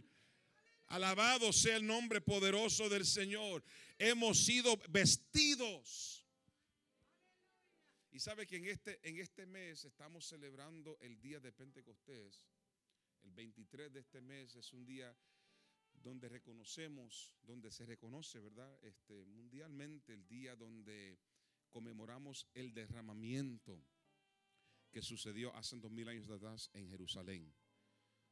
Alabado 0.87 1.51
sea 1.51 1.77
el 1.77 1.87
nombre 1.87 2.21
poderoso 2.21 2.89
del 2.89 3.05
Señor. 3.05 3.63
Hemos 3.97 4.45
sido 4.45 4.77
vestidos 4.89 6.27
y 8.11 8.19
sabe 8.19 8.45
que 8.45 8.57
en 8.57 8.67
este, 8.67 8.99
en 9.01 9.17
este 9.17 9.47
mes 9.47 9.83
estamos 9.85 10.27
celebrando 10.27 10.95
el 11.01 11.19
día 11.21 11.39
de 11.39 11.51
Pentecostés. 11.51 12.45
El 13.23 13.31
23 13.31 13.91
de 13.93 13.99
este 13.99 14.21
mes 14.21 14.55
es 14.55 14.73
un 14.73 14.85
día 14.85 15.15
donde 16.01 16.29
reconocemos, 16.29 17.33
donde 17.43 17.71
se 17.71 17.85
reconoce, 17.85 18.39
¿verdad? 18.39 18.77
Este, 18.83 19.25
mundialmente 19.25 20.13
el 20.13 20.27
día 20.27 20.55
donde 20.55 21.19
conmemoramos 21.69 22.47
el 22.53 22.73
derramamiento 22.73 23.83
que 24.91 25.01
sucedió 25.01 25.55
hace 25.55 25.77
dos 25.77 25.91
mil 25.91 26.07
años 26.09 26.29
atrás 26.29 26.69
en 26.73 26.89
Jerusalén, 26.89 27.53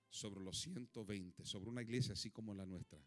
sobre 0.10 0.42
los 0.42 0.60
120, 0.60 1.46
sobre 1.46 1.70
una 1.70 1.82
iglesia 1.82 2.14
así 2.14 2.32
como 2.32 2.54
la 2.54 2.66
nuestra. 2.66 3.00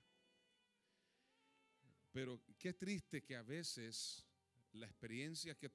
Pero 2.13 2.41
qué 2.59 2.73
triste 2.73 3.23
que 3.23 3.37
a 3.37 3.43
veces 3.43 4.27
la 4.73 4.87
experiencia 4.87 5.57
que, 5.57 5.71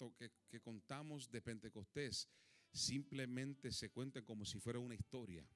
que, 0.49 0.61
contamos 0.61 1.29
de 1.29 1.41
Pentecostés 1.41 2.27
simplemente 2.71 3.71
se 3.71 3.89
cuenta 3.91 4.23
como 4.23 4.45
si 4.45 4.59
fuera 4.59 4.79
una 4.79 4.95
historia, 4.95 5.47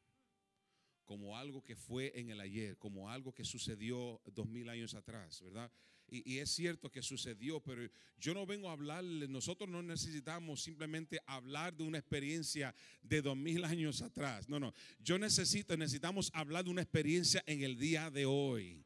como 1.05 1.37
algo 1.37 1.63
que 1.63 1.75
fue 1.75 2.11
en 2.15 2.29
el 2.29 2.39
ayer, 2.39 2.77
como 2.77 3.09
algo 3.09 3.33
que 3.33 3.43
sucedió 3.43 4.21
dos 4.33 4.47
mil 4.47 4.69
años 4.69 4.93
atrás, 4.93 5.41
¿verdad? 5.41 5.71
Y, 6.13 6.39
es 6.39 6.51
cierto 6.51 6.91
que 6.91 7.01
sucedió, 7.01 7.61
pero 7.61 7.89
yo 8.19 8.33
no 8.33 8.45
vengo 8.45 8.69
a 8.69 8.73
hablarle, 8.73 9.29
nosotros 9.29 9.69
no 9.69 9.81
necesitamos 9.81 10.61
simplemente 10.61 11.21
hablar 11.25 11.73
de 11.73 11.83
una 11.83 11.99
experiencia 11.99 12.75
de 13.01 13.21
dos 13.21 13.37
mil 13.37 13.63
años 13.63 14.01
atrás, 14.01 14.49
no, 14.49 14.59
no, 14.59 14.73
yo 14.99 15.17
necesito, 15.17 15.77
necesitamos 15.77 16.29
hablar 16.33 16.65
de 16.65 16.71
una 16.71 16.81
experiencia 16.81 17.41
en 17.45 17.63
el 17.63 17.77
día 17.77 18.11
de 18.11 18.25
hoy. 18.25 18.83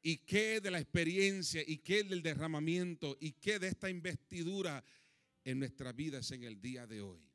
¿Y 0.00 0.18
qué 0.18 0.60
de 0.60 0.70
la 0.70 0.80
experiencia? 0.80 1.62
¿Y 1.66 1.78
qué 1.78 2.02
del 2.02 2.22
derramamiento? 2.22 3.18
¿Y 3.20 3.32
qué 3.32 3.58
de 3.58 3.68
esta 3.68 3.90
investidura 3.90 4.82
en 5.44 5.58
nuestras 5.58 5.94
vidas 5.94 6.30
en 6.30 6.44
el 6.44 6.60
día 6.62 6.86
de 6.86 7.02
hoy? 7.02 7.27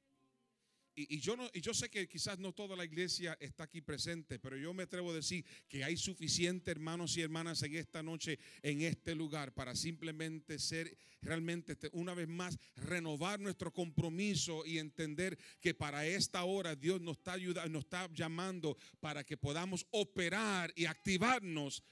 Y, 0.95 1.19
yo 1.19 1.35
no, 1.35 1.49
y 1.53 1.61
yo 1.61 1.73
sé 1.73 1.89
que 1.89 2.07
quizás 2.07 2.37
no 2.37 2.53
toda 2.53 2.75
la 2.75 2.85
iglesia 2.85 3.35
está 3.39 3.63
aquí 3.63 3.81
presente, 3.81 4.37
pero 4.37 4.57
yo 4.57 4.73
me 4.73 4.83
atrevo 4.83 5.11
a 5.11 5.15
decir 5.15 5.43
que 5.67 5.83
hay 5.83 5.97
suficientes 5.97 6.71
hermanos 6.71 7.17
y 7.17 7.21
hermanas 7.21 7.63
en 7.63 7.75
esta 7.75 8.03
noche, 8.03 8.37
en 8.61 8.81
este 8.81 9.15
lugar, 9.15 9.53
para 9.53 9.75
simplemente 9.75 10.59
ser 10.59 10.95
realmente 11.21 11.77
una 11.93 12.13
vez 12.13 12.27
más, 12.27 12.59
renovar 12.75 13.39
nuestro 13.39 13.73
compromiso 13.73 14.65
y 14.65 14.77
entender 14.77 15.37
que 15.59 15.73
para 15.73 16.05
esta 16.05 16.43
hora 16.43 16.75
Dios 16.75 17.01
nos 17.01 17.17
está 17.17 17.33
ayudando, 17.33 17.69
nos 17.69 17.85
está 17.85 18.09
llamando 18.13 18.77
para 18.99 19.23
que 19.23 19.37
podamos 19.37 19.87
operar 19.91 20.71
y 20.75 20.85
activarnos 20.85 21.83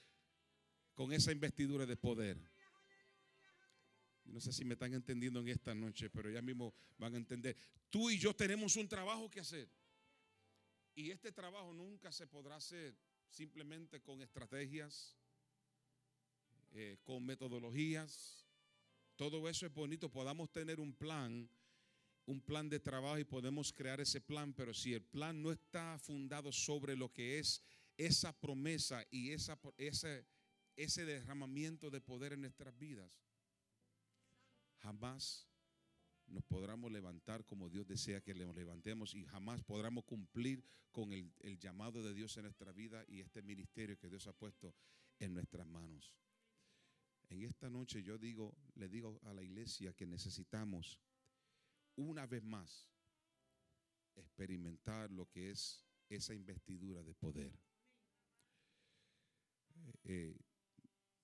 con 0.94 1.12
esa 1.12 1.32
investidura 1.32 1.86
de 1.86 1.98
poder. 1.98 2.51
No 4.26 4.40
sé 4.40 4.54
si 4.54 4.64
me 4.64 4.74
están 4.74 4.94
entendiendo 4.94 5.40
en 5.40 5.48
esta 5.50 5.74
noche, 5.74 6.10
pero 6.10 6.30
ya 6.30 6.42
mismo 6.42 6.74
van 6.98 7.14
a 7.16 7.18
entender. 7.18 7.56
Tú 7.90 8.10
y 8.10 8.18
yo 8.18 8.34
tenemos 8.36 8.76
un 8.76 8.88
trabajo 8.88 9.30
que 9.30 9.40
hacer. 9.40 9.70
Y 10.96 11.12
este 11.12 11.32
trabajo 11.32 11.74
nunca 11.74 12.12
se 12.12 12.28
podrá 12.28 12.56
hacer 12.56 12.96
simplemente 13.30 14.02
con 14.02 14.22
estrategias, 14.22 15.18
eh, 16.72 16.98
con 17.04 17.26
metodologías. 17.26 18.46
Todo 19.16 19.48
eso 19.50 19.66
es 19.66 19.74
bonito. 19.74 20.10
Podamos 20.10 20.52
tener 20.52 20.80
un 20.80 20.94
plan, 20.94 21.50
un 22.26 22.42
plan 22.42 22.70
de 22.70 22.80
trabajo 22.80 23.18
y 23.18 23.24
podemos 23.24 23.74
crear 23.74 24.00
ese 24.02 24.22
plan, 24.22 24.54
pero 24.54 24.74
si 24.74 24.94
el 24.94 25.04
plan 25.04 25.42
no 25.42 25.52
está 25.52 25.98
fundado 26.00 26.52
sobre 26.52 26.96
lo 26.96 27.12
que 27.12 27.40
es 27.40 27.62
esa 27.98 28.32
promesa 28.34 29.06
y 29.12 29.32
esa, 29.32 29.60
esa 29.78 30.24
ese 30.76 31.06
derramamiento 31.06 31.90
de 31.90 32.02
poder 32.02 32.34
en 32.34 32.42
nuestras 32.42 32.78
vidas, 32.78 33.12
jamás 34.82 35.48
nos 36.28 36.44
podremos 36.44 36.92
levantar 36.92 37.46
como 37.46 37.70
Dios 37.70 37.88
desea 37.88 38.22
que 38.22 38.34
nos 38.34 38.56
levantemos 38.56 39.14
y 39.16 39.26
jamás 39.26 39.64
podremos 39.64 40.06
cumplir 40.06 40.64
con 40.92 41.14
el, 41.14 41.34
llamado 41.60 42.04
de 42.04 42.14
Dios 42.14 42.36
en 42.38 42.44
nuestra 42.44 42.72
vida 42.72 43.04
y 43.08 43.22
este 43.22 43.42
ministerio 43.42 43.98
que 43.98 44.10
Dios 44.10 44.28
ha 44.28 44.34
puesto 44.34 44.74
en 45.20 45.34
nuestras 45.34 45.68
manos. 45.68 46.16
En 47.30 47.44
esta 47.44 47.70
noche 47.70 48.04
yo 48.04 48.18
digo, 48.18 48.56
le 48.76 48.90
digo 48.90 49.20
a 49.24 49.34
la 49.34 49.44
iglesia 49.44 49.94
que 49.94 50.06
necesitamos 50.06 51.00
una 51.96 52.26
vez 52.26 52.44
más 52.44 52.90
experimentar 54.16 55.12
lo 55.12 55.30
que 55.30 55.52
es 55.52 55.84
esa 56.10 56.34
investidura 56.34 57.04
de 57.04 57.14
poder. 57.14 57.58
Eh, 60.04 60.38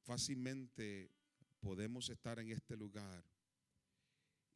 Fácilmente 0.07 1.11
podemos 1.59 2.09
estar 2.09 2.39
en 2.39 2.49
este 2.49 2.77
lugar 2.77 3.25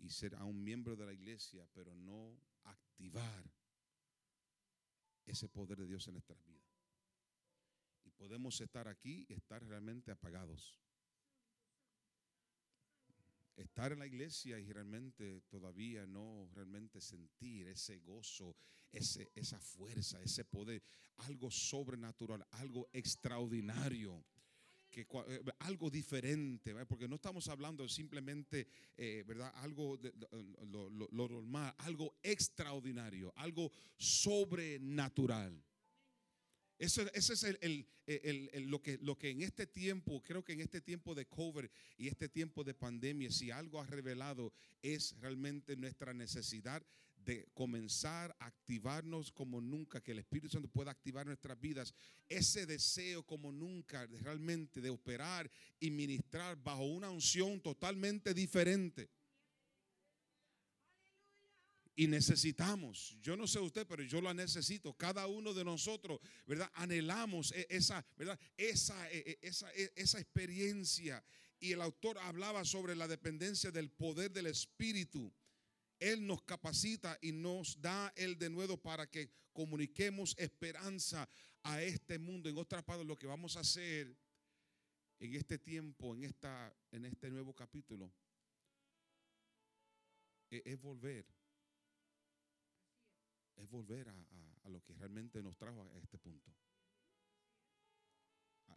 y 0.02 0.10
ser 0.10 0.36
a 0.36 0.46
un 0.46 0.64
miembro 0.64 0.96
de 0.96 1.06
la 1.06 1.14
iglesia, 1.14 1.68
pero 1.74 1.96
no 1.96 2.38
activar 2.64 3.44
ese 5.26 5.48
poder 5.48 5.78
de 5.80 5.88
Dios 5.88 6.08
en 6.08 6.14
nuestras 6.14 6.44
vidas. 6.44 6.66
Y 8.04 8.12
podemos 8.12 8.60
estar 8.62 8.88
aquí 8.88 9.26
y 9.30 9.34
estar 9.34 9.64
realmente 9.64 10.12
apagados. 10.12 10.80
Estar 13.56 13.92
en 13.92 14.00
la 14.00 14.08
iglesia 14.08 14.60
y 14.60 14.72
realmente 14.72 15.42
todavía 15.42 16.08
no 16.08 16.50
realmente 16.54 17.00
sentir 17.00 17.68
ese 17.68 18.00
gozo, 18.00 18.56
ese, 18.92 19.32
esa 19.36 19.60
fuerza, 19.60 20.22
ese 20.24 20.44
poder, 20.46 20.82
algo 21.18 21.52
sobrenatural, 21.52 22.46
algo 22.52 22.90
extraordinario 22.92 24.26
eh, 24.94 25.42
algo 25.60 25.90
diferente, 25.90 26.74
porque 26.86 27.08
no 27.08 27.16
estamos 27.16 27.48
hablando 27.48 27.88
simplemente, 27.88 28.68
eh, 28.98 29.24
¿verdad? 29.26 29.52
Algo 29.58 29.98
de, 29.98 30.14
lo, 30.70 31.10
normal, 31.12 31.74
algo 31.80 32.16
extraordinario, 32.22 33.34
algo 33.38 33.72
sobrenatural. 33.98 35.64
Eso, 36.78 37.04
es 37.14 37.46
lo, 38.66 38.82
que, 38.82 38.98
lo 39.02 39.18
que 39.18 39.30
en 39.30 39.44
este 39.44 39.68
tiempo, 39.68 40.22
creo 40.24 40.44
que 40.44 40.54
en 40.54 40.62
este 40.62 40.82
tiempo 40.82 41.14
de 41.14 41.28
COVID 41.28 41.66
y 41.98 42.08
este 42.08 42.28
tiempo 42.28 42.64
de 42.64 42.74
pandemia, 42.74 43.32
si 43.32 43.52
algo 43.52 43.80
ha 43.80 43.86
revelado 43.86 44.52
es 44.82 45.16
realmente 45.20 45.76
nuestra 45.76 46.12
necesidad 46.12 46.84
de 47.24 47.48
comenzar 47.54 48.36
a 48.40 48.46
activarnos 48.48 49.32
como 49.32 49.62
nunca, 49.62 50.02
que 50.02 50.12
el 50.12 50.20
Espíritu 50.20 50.50
Santo 50.50 50.68
pueda 50.68 50.92
activar 50.92 51.26
nuestras 51.26 51.60
vidas, 51.60 51.94
ese 52.28 52.66
deseo 52.66 53.24
como 53.26 53.52
nunca 53.52 54.06
realmente 54.08 54.82
de 54.82 54.90
operar 54.90 55.50
y 55.80 55.92
ministrar 55.92 56.56
bajo 56.62 56.86
una 56.86 57.10
unción 57.10 57.62
totalmente 57.62 58.34
diferente. 58.34 59.10
Y 61.96 62.08
necesitamos, 62.08 63.18
yo 63.22 63.36
no 63.36 63.46
sé 63.48 63.60
usted, 63.60 63.86
pero 63.86 64.02
yo 64.04 64.22
la 64.22 64.34
necesito. 64.34 64.94
Cada 64.94 65.28
uno 65.28 65.54
de 65.54 65.64
nosotros, 65.64 66.20
¿verdad? 66.48 66.72
Anhelamos 66.74 67.52
e, 67.52 67.68
esa, 67.70 68.06
¿verdad? 68.18 68.40
Esa, 68.58 69.12
e, 69.12 69.20
e, 69.20 69.40
esa, 69.42 69.72
esa 69.74 70.20
experiencia. 70.20 71.24
Y 71.60 71.74
el 71.74 71.82
autor 71.82 72.18
hablaba 72.18 72.66
sobre 72.66 72.96
la 72.96 73.08
dependencia 73.08 73.72
del 73.72 73.92
poder 73.92 74.32
del 74.32 74.48
Espíritu 74.48 75.32
Él 76.02 76.26
nos 76.26 76.42
capacita 76.42 77.18
y 77.22 77.32
nos 77.32 77.80
da 77.80 78.12
el 78.16 78.38
de 78.40 78.50
nuevo 78.50 78.76
para 78.76 79.10
que 79.10 79.30
comuniquemos 79.54 80.36
esperanza 80.40 81.30
a 81.62 81.82
este 81.84 82.18
mundo. 82.18 82.50
En 82.50 82.58
otras 82.58 82.84
palabras, 82.84 83.08
lo 83.08 83.20
que 83.20 83.28
vamos 83.28 83.56
a 83.56 83.60
hacer 83.60 84.18
en 85.20 85.36
este 85.36 85.60
tiempo, 85.60 86.16
en, 86.16 86.24
esta, 86.24 86.76
en 86.92 87.06
este 87.06 87.30
nuevo 87.30 87.54
capítulo, 87.54 88.12
e, 90.50 90.64
es, 90.66 90.82
volver. 90.82 91.24
Es 93.58 93.70
volver 93.70 94.10
a 94.10 94.70
lo 94.70 94.82
que 94.84 94.94
realmente 94.96 95.44
nos 95.44 95.56
trajo 95.56 95.84
a 95.84 96.00
este 96.00 96.18
punto 96.18 96.52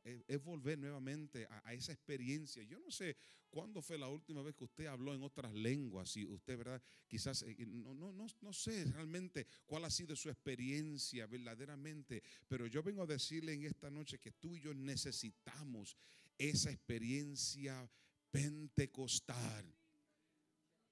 es, 0.04 0.42
volver 0.42 0.78
nuevamente 0.78 1.46
a, 1.64 1.72
esa 1.72 1.92
experiencia. 1.92 2.62
Yo 2.64 2.78
no 2.78 2.90
sé 2.90 3.16
cuándo 3.50 3.80
fue 3.80 3.98
la 3.98 4.08
última 4.08 4.42
vez 4.42 4.54
que 4.54 4.64
usted 4.64 4.86
habló 4.86 5.14
en 5.14 5.22
otras 5.22 5.52
lenguas 5.52 6.16
y 6.16 6.26
usted, 6.26 6.58
¿verdad? 6.58 6.82
Quizás, 7.08 7.42
eh, 7.42 7.56
no, 7.66 7.94
no, 7.94 8.12
no, 8.12 8.26
no 8.40 8.52
sé 8.52 8.84
realmente 8.84 9.46
cuál 9.66 9.84
ha 9.84 9.90
sido 9.90 10.14
su 10.14 10.28
experiencia 10.28 11.26
verdaderamente, 11.26 12.22
pero 12.48 12.66
yo 12.66 12.82
vengo 12.82 13.02
a 13.02 13.06
decirle 13.06 13.52
en 13.54 13.64
esta 13.64 13.90
noche 13.90 14.18
que 14.18 14.32
tú 14.32 14.54
y 14.56 14.60
yo 14.60 14.74
necesitamos 14.74 15.96
esa 16.38 16.70
experiencia 16.70 17.88
pentecostal. 18.30 19.74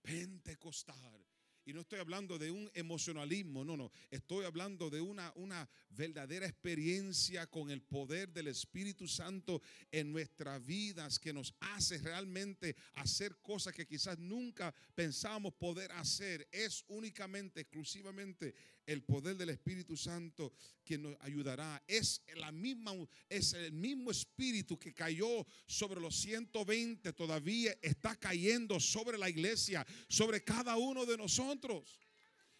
Pentecostal. 0.02 1.31
Y 1.64 1.72
no 1.72 1.82
estoy 1.82 2.00
hablando 2.00 2.38
de 2.38 2.50
un 2.50 2.70
emocionalismo, 2.74 3.64
no, 3.64 3.76
no. 3.76 3.92
Estoy 4.10 4.44
hablando 4.44 4.90
de 4.90 5.00
una, 5.00 5.32
una 5.36 5.68
verdadera 5.90 6.46
experiencia 6.46 7.46
con 7.46 7.70
el 7.70 7.82
poder 7.82 8.32
del 8.32 8.48
Espíritu 8.48 9.06
Santo 9.06 9.62
en 9.90 10.10
nuestras 10.12 10.64
vidas 10.64 11.18
que 11.18 11.32
nos 11.32 11.54
hace 11.60 11.98
realmente 11.98 12.74
hacer 12.94 13.36
cosas 13.42 13.74
que 13.74 13.86
quizás 13.86 14.18
nunca 14.18 14.74
pensábamos 14.94 15.54
poder 15.54 15.92
hacer. 15.92 16.48
Es 16.50 16.84
únicamente, 16.88 17.60
exclusivamente 17.60 18.54
el 18.86 19.02
poder 19.02 19.36
del 19.36 19.50
Espíritu 19.50 19.96
Santo 19.96 20.52
que 20.84 20.98
nos 20.98 21.16
ayudará. 21.20 21.82
Es, 21.86 22.22
la 22.36 22.52
misma, 22.52 22.92
es 23.28 23.52
el 23.52 23.72
mismo 23.72 24.10
Espíritu 24.10 24.78
que 24.78 24.92
cayó 24.92 25.46
sobre 25.66 26.00
los 26.00 26.16
120, 26.16 27.12
todavía 27.12 27.76
está 27.80 28.16
cayendo 28.16 28.80
sobre 28.80 29.18
la 29.18 29.28
iglesia, 29.28 29.86
sobre 30.08 30.42
cada 30.42 30.76
uno 30.76 31.06
de 31.06 31.16
nosotros. 31.16 31.98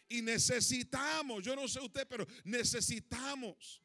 Y 0.09 0.23
necesitamos, 0.23 1.43
yo 1.43 1.57
no 1.57 1.67
sé 1.67 1.81
usted, 1.81 2.07
pero 2.07 2.27
necesitamos. 2.45 3.83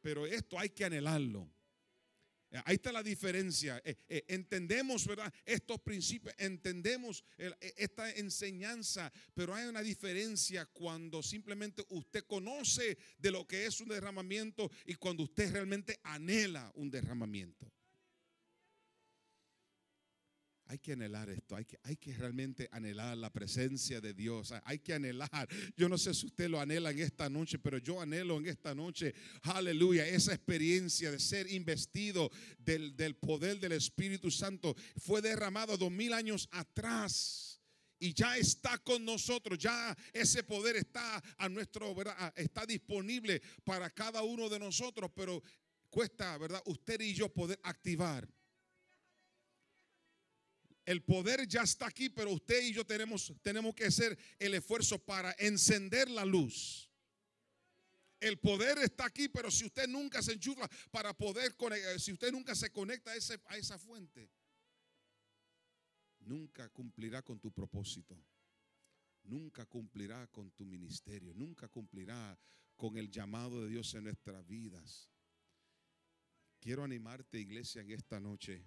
Pero 0.00 0.26
esto 0.26 0.58
hay 0.58 0.68
que 0.68 0.84
anhelarlo. 0.84 1.48
Eh, 2.52 2.60
ahí 2.66 2.74
está 2.74 2.92
la 2.92 3.02
diferencia. 3.02 3.80
Eh, 3.84 3.96
eh, 4.08 4.24
entendemos, 4.28 5.06
¿verdad? 5.06 5.32
Estos 5.44 5.80
principios, 5.80 6.34
entendemos 6.38 7.24
esta 7.76 8.10
enseñanza, 8.12 9.12
pero 9.34 9.54
hay 9.54 9.66
una 9.66 9.82
diferencia 9.82 10.66
cuando 10.66 11.22
simplemente 11.22 11.84
usted 11.88 12.24
conoce 12.24 12.98
de 13.18 13.30
lo 13.30 13.46
que 13.46 13.66
es 13.66 13.80
un 13.80 13.88
derramamiento 13.88 14.70
y 14.84 14.94
cuando 14.94 15.22
usted 15.22 15.52
realmente 15.52 15.98
anhela 16.02 16.70
un 16.74 16.90
derramamiento. 16.90 17.72
Hay 20.72 20.78
que 20.78 20.94
anhelar 20.94 21.28
esto, 21.28 21.54
hay 21.54 21.66
que, 21.66 21.78
hay 21.82 21.96
que 21.96 22.14
realmente 22.14 22.66
anhelar 22.72 23.14
la 23.18 23.30
presencia 23.30 24.00
de 24.00 24.14
Dios, 24.14 24.54
hay 24.64 24.78
que 24.78 24.94
anhelar. 24.94 25.46
Yo 25.76 25.86
no 25.86 25.98
sé 25.98 26.14
si 26.14 26.24
usted 26.24 26.48
lo 26.48 26.58
anhela 26.58 26.90
en 26.92 27.00
esta 27.00 27.28
noche, 27.28 27.58
pero 27.58 27.76
yo 27.76 28.00
anhelo 28.00 28.38
en 28.38 28.46
esta 28.46 28.74
noche, 28.74 29.14
aleluya, 29.42 30.08
esa 30.08 30.32
experiencia 30.32 31.10
de 31.10 31.20
ser 31.20 31.52
investido 31.52 32.30
del, 32.58 32.96
del 32.96 33.16
poder 33.16 33.60
del 33.60 33.72
Espíritu 33.72 34.30
Santo. 34.30 34.74
Fue 34.96 35.20
derramado 35.20 35.76
dos 35.76 35.90
mil 35.90 36.14
años 36.14 36.48
atrás 36.50 37.60
y 37.98 38.14
ya 38.14 38.38
está 38.38 38.78
con 38.78 39.04
nosotros, 39.04 39.58
ya 39.58 39.94
ese 40.10 40.42
poder 40.42 40.76
está 40.76 41.22
a 41.36 41.50
nuestro, 41.50 41.94
está 42.34 42.64
disponible 42.64 43.42
para 43.62 43.90
cada 43.90 44.22
uno 44.22 44.48
de 44.48 44.58
nosotros, 44.58 45.10
pero 45.14 45.42
cuesta, 45.90 46.38
¿verdad? 46.38 46.62
Usted 46.64 46.98
y 47.02 47.12
yo 47.12 47.28
poder 47.28 47.60
activar 47.62 48.26
el 50.84 51.02
poder 51.02 51.46
ya 51.46 51.62
está 51.62 51.86
aquí, 51.86 52.08
pero 52.08 52.32
usted 52.32 52.62
y 52.62 52.72
yo 52.72 52.84
tenemos, 52.84 53.32
tenemos 53.42 53.74
que 53.74 53.84
hacer 53.84 54.18
el 54.38 54.54
esfuerzo 54.54 54.98
para 54.98 55.34
encender 55.38 56.10
la 56.10 56.24
luz. 56.24 56.90
El 58.18 58.38
poder 58.38 58.78
está 58.78 59.06
aquí, 59.06 59.28
pero 59.28 59.50
si 59.50 59.64
usted 59.64 59.88
nunca 59.88 60.22
se 60.22 60.32
enchufa 60.32 60.68
para 60.90 61.12
poder 61.12 61.56
conectar, 61.56 61.98
si 62.00 62.12
usted 62.12 62.32
nunca 62.32 62.54
se 62.54 62.70
conecta 62.70 63.12
a, 63.12 63.14
a 63.52 63.56
esa 63.56 63.78
fuente, 63.78 64.30
nunca 66.20 66.68
cumplirá 66.68 67.22
con 67.22 67.38
tu 67.40 67.50
propósito. 67.52 68.16
Nunca 69.24 69.66
cumplirá 69.66 70.26
con 70.28 70.50
tu 70.50 70.64
ministerio. 70.64 71.32
Nunca 71.34 71.68
cumplirá 71.68 72.36
con 72.76 72.96
el 72.96 73.10
llamado 73.10 73.62
de 73.62 73.70
Dios 73.70 73.94
en 73.94 74.04
nuestras 74.04 74.44
vidas. 74.46 75.08
Quiero 76.58 76.84
animarte, 76.84 77.38
iglesia, 77.38 77.82
en 77.82 77.90
esta 77.90 78.20
noche 78.20 78.64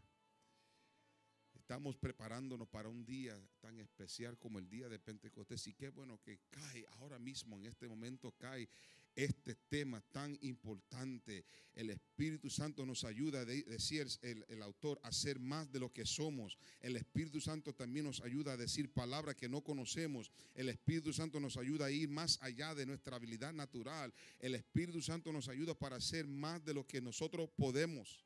Estamos 1.66 1.98
preparándonos 1.98 2.68
para 2.68 2.90
un 2.90 3.04
día 3.08 3.36
tan 3.60 3.80
especial 3.80 4.38
como 4.38 4.60
el 4.60 4.70
día 4.70 4.88
de 4.88 5.00
Pentecostés. 5.00 5.66
Y 5.66 5.74
qué 5.74 5.90
bueno 5.90 6.22
que 6.22 6.42
cae 6.52 6.86
ahora 7.00 7.18
mismo, 7.18 7.58
en 7.58 7.66
este 7.66 7.88
momento 7.88 8.32
cae 8.38 8.70
este 9.16 9.56
tema 9.68 10.00
tan 10.12 10.38
importante. 10.42 11.44
El 11.74 11.90
Espíritu 11.90 12.52
Santo 12.52 12.86
nos 12.86 13.04
ayuda, 13.04 13.40
a 13.40 13.46
decir 13.46 14.06
el, 14.22 14.46
el, 14.48 14.62
autor, 14.62 15.00
a 15.02 15.12
ser 15.12 15.40
más 15.40 15.72
de 15.72 15.80
lo 15.80 15.92
que 15.92 16.06
somos. 16.06 16.56
El 16.82 16.98
Espíritu 16.98 17.42
Santo 17.42 17.74
también 17.74 18.06
nos 18.06 18.22
ayuda 18.22 18.54
a 18.54 18.58
decir 18.58 18.94
palabras 18.94 19.34
que 19.34 19.50
no 19.50 19.64
conocemos. 19.64 20.32
El 20.54 20.70
Espíritu 20.70 21.14
Santo 21.14 21.40
nos 21.40 21.58
ayuda 21.58 21.88
a 21.88 21.92
ir 21.92 22.10
más 22.10 22.38
allá 22.44 22.76
de 22.76 22.86
nuestra 22.86 23.16
habilidad 23.16 23.54
natural. 23.54 24.14
El 24.38 24.54
Espíritu 24.54 25.02
Santo 25.02 25.34
nos 25.34 25.48
ayuda 25.48 25.74
para 25.74 26.00
ser 26.00 26.28
más 26.28 26.64
de 26.64 26.76
lo 26.76 26.86
que 26.86 27.02
nosotros 27.02 27.50
podemos. 27.58 28.24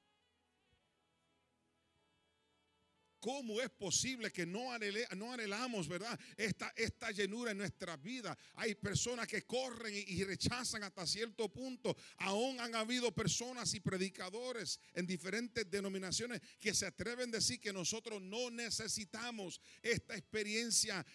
¿Cómo 3.20 3.60
es 3.60 3.70
posible 3.70 4.32
que 4.32 4.46
no, 4.46 4.72
anhelamos, 4.72 5.90
verdad, 5.90 6.18
esta 6.38 7.12
llenura 7.12 7.52
en 7.52 7.58
nuestra 7.58 7.98
vida? 7.98 8.38
Hay 8.56 8.76
personas 8.76 9.28
que 9.28 9.42
corren 9.42 9.94
y, 9.94 10.24
rechazan 10.24 10.84
hasta 10.84 11.06
cierto 11.06 11.52
punto. 11.52 11.98
Aún 12.18 12.62
han 12.62 12.76
habido 12.76 13.14
personas 13.14 13.74
y 13.74 13.82
predicadores 13.82 14.80
en 14.94 15.06
diferentes 15.06 15.70
denominaciones 15.70 16.42
que 16.60 16.74
se 16.74 16.86
atreven 16.86 17.30
a 17.30 17.38
decir 17.38 17.60
que 17.60 17.74
nosotros 17.74 18.22
no 18.22 18.50
necesitamos 18.50 19.60
esta 19.82 20.16
experiencia 20.16 21.06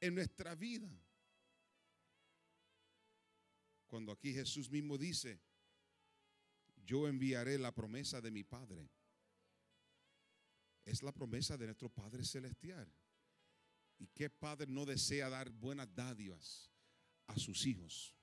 en 0.00 0.14
nuestra 0.14 0.54
vida. 0.54 0.88
Cuando 3.86 4.12
aquí 4.12 4.32
Jesús 4.32 4.70
mismo 4.70 4.96
dice, 4.96 5.40
yo 6.86 7.06
enviaré 7.06 7.58
la 7.58 7.74
promesa 7.74 8.22
de 8.22 8.30
mi 8.30 8.44
Padre 8.44 8.88
es 10.84 11.02
la 11.02 11.12
promesa 11.12 11.56
de 11.56 11.66
nuestro 11.66 11.88
Padre 11.88 12.24
Celestial. 12.24 12.90
¿Y 13.98 14.06
qué 14.08 14.30
padre 14.30 14.66
no 14.66 14.86
desea 14.86 15.28
dar 15.28 15.50
buenas 15.50 15.94
dádivas 15.94 16.70
a 17.26 17.38
sus 17.38 17.66
hijos? 17.66 18.14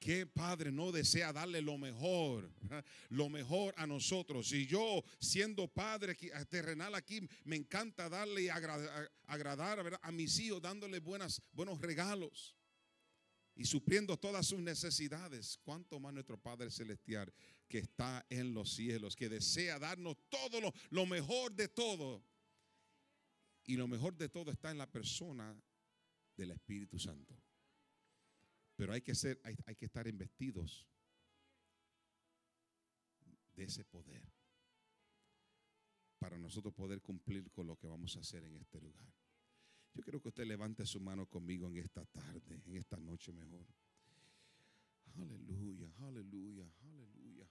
¿Qué 0.00 0.26
padre 0.26 0.72
no 0.72 0.90
desea 0.90 1.32
darle 1.32 1.62
lo 1.62 1.78
mejor? 1.78 2.52
Lo 3.10 3.28
mejor 3.28 3.72
a 3.76 3.86
nosotros. 3.86 4.50
Y 4.50 4.66
yo, 4.66 5.04
siendo 5.20 5.68
padre 5.68 6.16
terrenal 6.48 6.96
aquí, 6.96 7.20
me 7.44 7.54
encanta 7.54 8.08
darle 8.08 8.42
y 8.42 8.48
agradar, 8.48 10.00
a 10.02 10.10
mis 10.10 10.40
hijos, 10.40 10.60
dándole 10.60 10.98
buenas, 10.98 11.40
buenos 11.52 11.80
regalos 11.80 12.56
y 13.54 13.64
supliendo 13.64 14.16
todas 14.16 14.46
sus 14.46 14.58
necesidades. 14.58 15.60
¿Cuánto 15.62 16.00
más 16.00 16.12
nuestro 16.12 16.36
Padre 16.36 16.72
Celestial 16.72 17.32
que 17.72 17.78
está 17.78 18.26
en 18.28 18.52
los 18.52 18.74
cielos, 18.74 19.16
que 19.16 19.30
desea 19.30 19.78
darnos 19.78 20.18
todo 20.28 20.60
lo, 20.90 21.06
mejor 21.06 21.54
de 21.54 21.68
todo? 21.68 22.22
Y 23.64 23.78
lo 23.78 23.88
mejor 23.88 24.14
de 24.14 24.28
todo 24.28 24.50
está 24.50 24.70
en 24.70 24.76
la 24.76 24.92
persona 24.92 25.58
del 26.36 26.50
Espíritu 26.50 26.98
Santo. 26.98 27.34
Pero 28.76 28.92
hay 28.92 29.00
que, 29.00 29.12
hay, 29.42 29.56
hay 29.64 29.74
que 29.74 29.86
estar 29.86 30.06
investidos 30.06 30.86
de 33.54 33.64
ese 33.64 33.86
poder 33.86 34.22
para 36.18 36.36
nosotros 36.36 36.74
poder 36.74 37.00
cumplir 37.00 37.50
con 37.52 37.66
lo 37.66 37.78
que 37.78 37.86
vamos 37.86 38.14
a 38.18 38.20
hacer 38.20 38.44
en 38.44 38.54
este 38.56 38.82
lugar. 38.82 39.08
Yo 39.94 40.02
quiero 40.02 40.20
que 40.20 40.28
usted 40.28 40.44
levante 40.44 40.84
su 40.84 41.00
mano 41.00 41.24
conmigo 41.24 41.68
en 41.68 41.78
esta 41.78 42.04
tarde, 42.04 42.60
en 42.66 42.76
esta 42.76 42.98
noche 42.98 43.32
mejor. 43.32 43.66
Aleluya, 45.14 45.90
aleluya, 46.00 46.70
aleluya. 46.82 47.41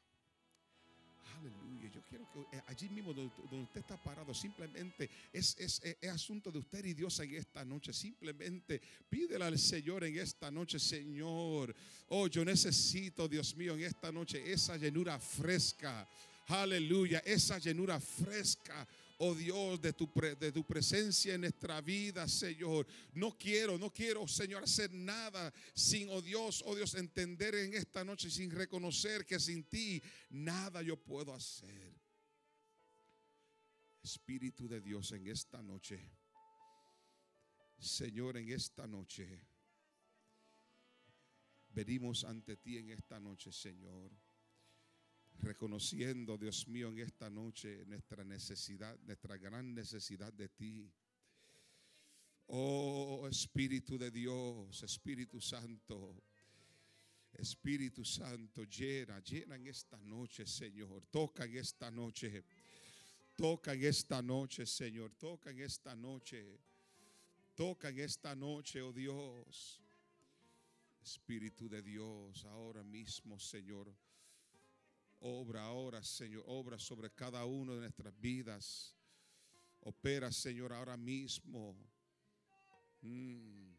Aleluya. 1.39 1.89
Yo 1.93 2.01
quiero 2.09 2.31
que 2.31 2.57
eh, 2.57 2.61
allí 2.67 2.89
mismo 2.89 3.13
donde, 3.13 3.63
usted 3.63 3.81
está 3.81 3.97
parado, 3.97 4.33
simplemente 4.33 5.09
es, 5.33 5.55
es, 5.59 5.81
asunto 6.09 6.51
de 6.51 6.59
usted 6.59 6.85
y 6.85 6.93
Dios 6.93 7.19
en 7.19 7.35
esta 7.35 7.65
noche. 7.65 7.93
Simplemente 7.93 8.81
pídele 9.09 9.45
al 9.45 9.57
Señor 9.57 10.03
en 10.03 10.17
esta 10.17 10.51
noche, 10.51 10.79
Señor. 10.79 11.75
Oh, 12.09 12.27
yo 12.27 12.45
necesito, 12.45 13.27
Dios 13.27 13.55
mío, 13.55 13.73
en 13.73 13.83
esta 13.83 14.11
noche 14.11 14.51
esa 14.51 14.77
llenura 14.77 15.19
fresca. 15.19 16.07
Aleluya, 16.47 17.19
esa 17.25 17.57
llenura 17.59 17.99
fresca 17.99 18.87
oh 19.23 19.35
Dios, 19.35 19.79
de 19.79 19.93
tu, 19.93 20.11
de 20.39 20.51
tu 20.51 20.65
presencia 20.65 21.35
en 21.35 21.41
nuestra 21.41 21.79
vida, 21.79 22.27
Señor. 22.27 22.87
No 23.13 23.37
quiero, 23.37 23.77
no 23.77 23.93
quiero, 23.93 24.27
Señor, 24.27 24.63
hacer 24.63 24.91
nada 24.91 25.53
sin, 25.75 26.09
oh 26.09 26.23
Dios, 26.23 26.63
oh 26.65 26.75
Dios, 26.75 26.95
entender 26.95 27.53
en 27.53 27.75
esta 27.75 28.03
noche, 28.03 28.31
sin 28.31 28.49
reconocer 28.49 29.23
que 29.23 29.39
sin 29.39 29.63
ti 29.65 30.01
nada 30.31 30.81
yo 30.81 30.97
puedo 30.97 31.35
hacer. 31.35 31.93
Espíritu 34.01 34.67
de 34.67 34.81
Dios 34.81 35.11
en 35.11 35.27
esta 35.27 35.61
noche. 35.61 35.99
Señor, 37.77 38.37
en 38.37 38.49
esta 38.49 38.87
noche. 38.87 39.45
Venimos 41.69 42.23
ante 42.23 42.57
ti 42.57 42.77
en 42.77 42.89
esta 42.89 43.19
noche, 43.19 43.51
Señor. 43.51 44.11
Reconociendo, 45.41 46.37
Dios 46.37 46.67
mío, 46.67 46.89
en 46.89 46.99
esta 46.99 47.29
noche 47.29 47.83
nuestra 47.87 48.23
necesidad, 48.23 48.95
nuestra 48.99 49.37
gran 49.37 49.73
necesidad 49.73 50.31
de 50.31 50.49
ti. 50.49 50.87
Oh 52.47 53.27
Espíritu 53.27 53.97
de 53.97 54.11
Dios, 54.11 54.83
Espíritu 54.83 55.41
Santo. 55.41 56.21
Espíritu 57.33 58.05
Santo, 58.05 58.65
llena, 58.65 59.19
llena 59.23 59.55
en 59.55 59.65
esta 59.67 59.97
noche, 60.03 60.45
Señor. 60.45 61.07
Toca 61.09 61.45
en 61.45 61.57
esta 61.57 61.89
noche. 61.89 62.43
Toca 63.35 63.73
en 63.73 63.83
esta 63.83 64.21
noche, 64.21 64.65
Señor. 64.65 65.15
Toca 65.15 65.49
en 65.49 65.61
esta 65.61 65.95
noche. 65.95 66.59
Toca 67.55 67.89
en 67.89 67.99
esta 67.99 68.35
noche, 68.35 68.81
oh 68.81 68.93
Dios. 68.93 69.81
Espíritu 71.01 71.67
de 71.67 71.81
Dios, 71.81 72.45
ahora 72.45 72.83
mismo, 72.83 73.39
Señor. 73.39 73.91
Obra 75.21 75.63
ahora, 75.63 76.03
Señor. 76.03 76.43
Obra 76.47 76.79
sobre 76.79 77.11
cada 77.11 77.45
uno 77.45 77.75
de 77.75 77.81
nuestras 77.81 78.19
vidas. 78.19 78.95
Opera, 79.81 80.31
Señor, 80.31 80.73
ahora 80.73 80.97
mismo. 80.97 81.75
Mm. 83.01 83.71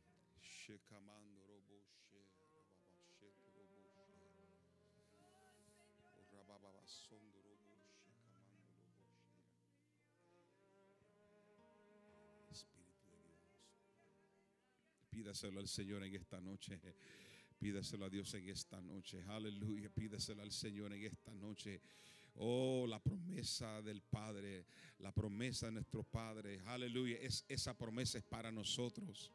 Pídaselo 15.10 15.60
al 15.60 15.68
Señor 15.68 16.02
en 16.04 16.14
esta 16.14 16.40
noche. 16.40 16.80
Pídaselo 17.62 18.06
a 18.06 18.10
Dios 18.10 18.34
en 18.34 18.48
esta 18.48 18.80
noche. 18.80 19.22
Aleluya. 19.28 19.88
Pídaselo 19.88 20.42
al 20.42 20.50
Señor 20.50 20.92
en 20.94 21.04
esta 21.04 21.32
noche. 21.32 21.80
Oh, 22.34 22.86
la 22.88 22.98
promesa 22.98 23.80
del 23.82 24.02
Padre, 24.02 24.66
la 24.98 25.12
promesa 25.12 25.66
de 25.66 25.72
nuestro 25.74 26.02
Padre. 26.02 26.60
Aleluya. 26.66 27.18
Es, 27.20 27.44
esa 27.48 27.78
promesa 27.78 28.18
es 28.18 28.24
para 28.24 28.50
nosotros. 28.50 29.30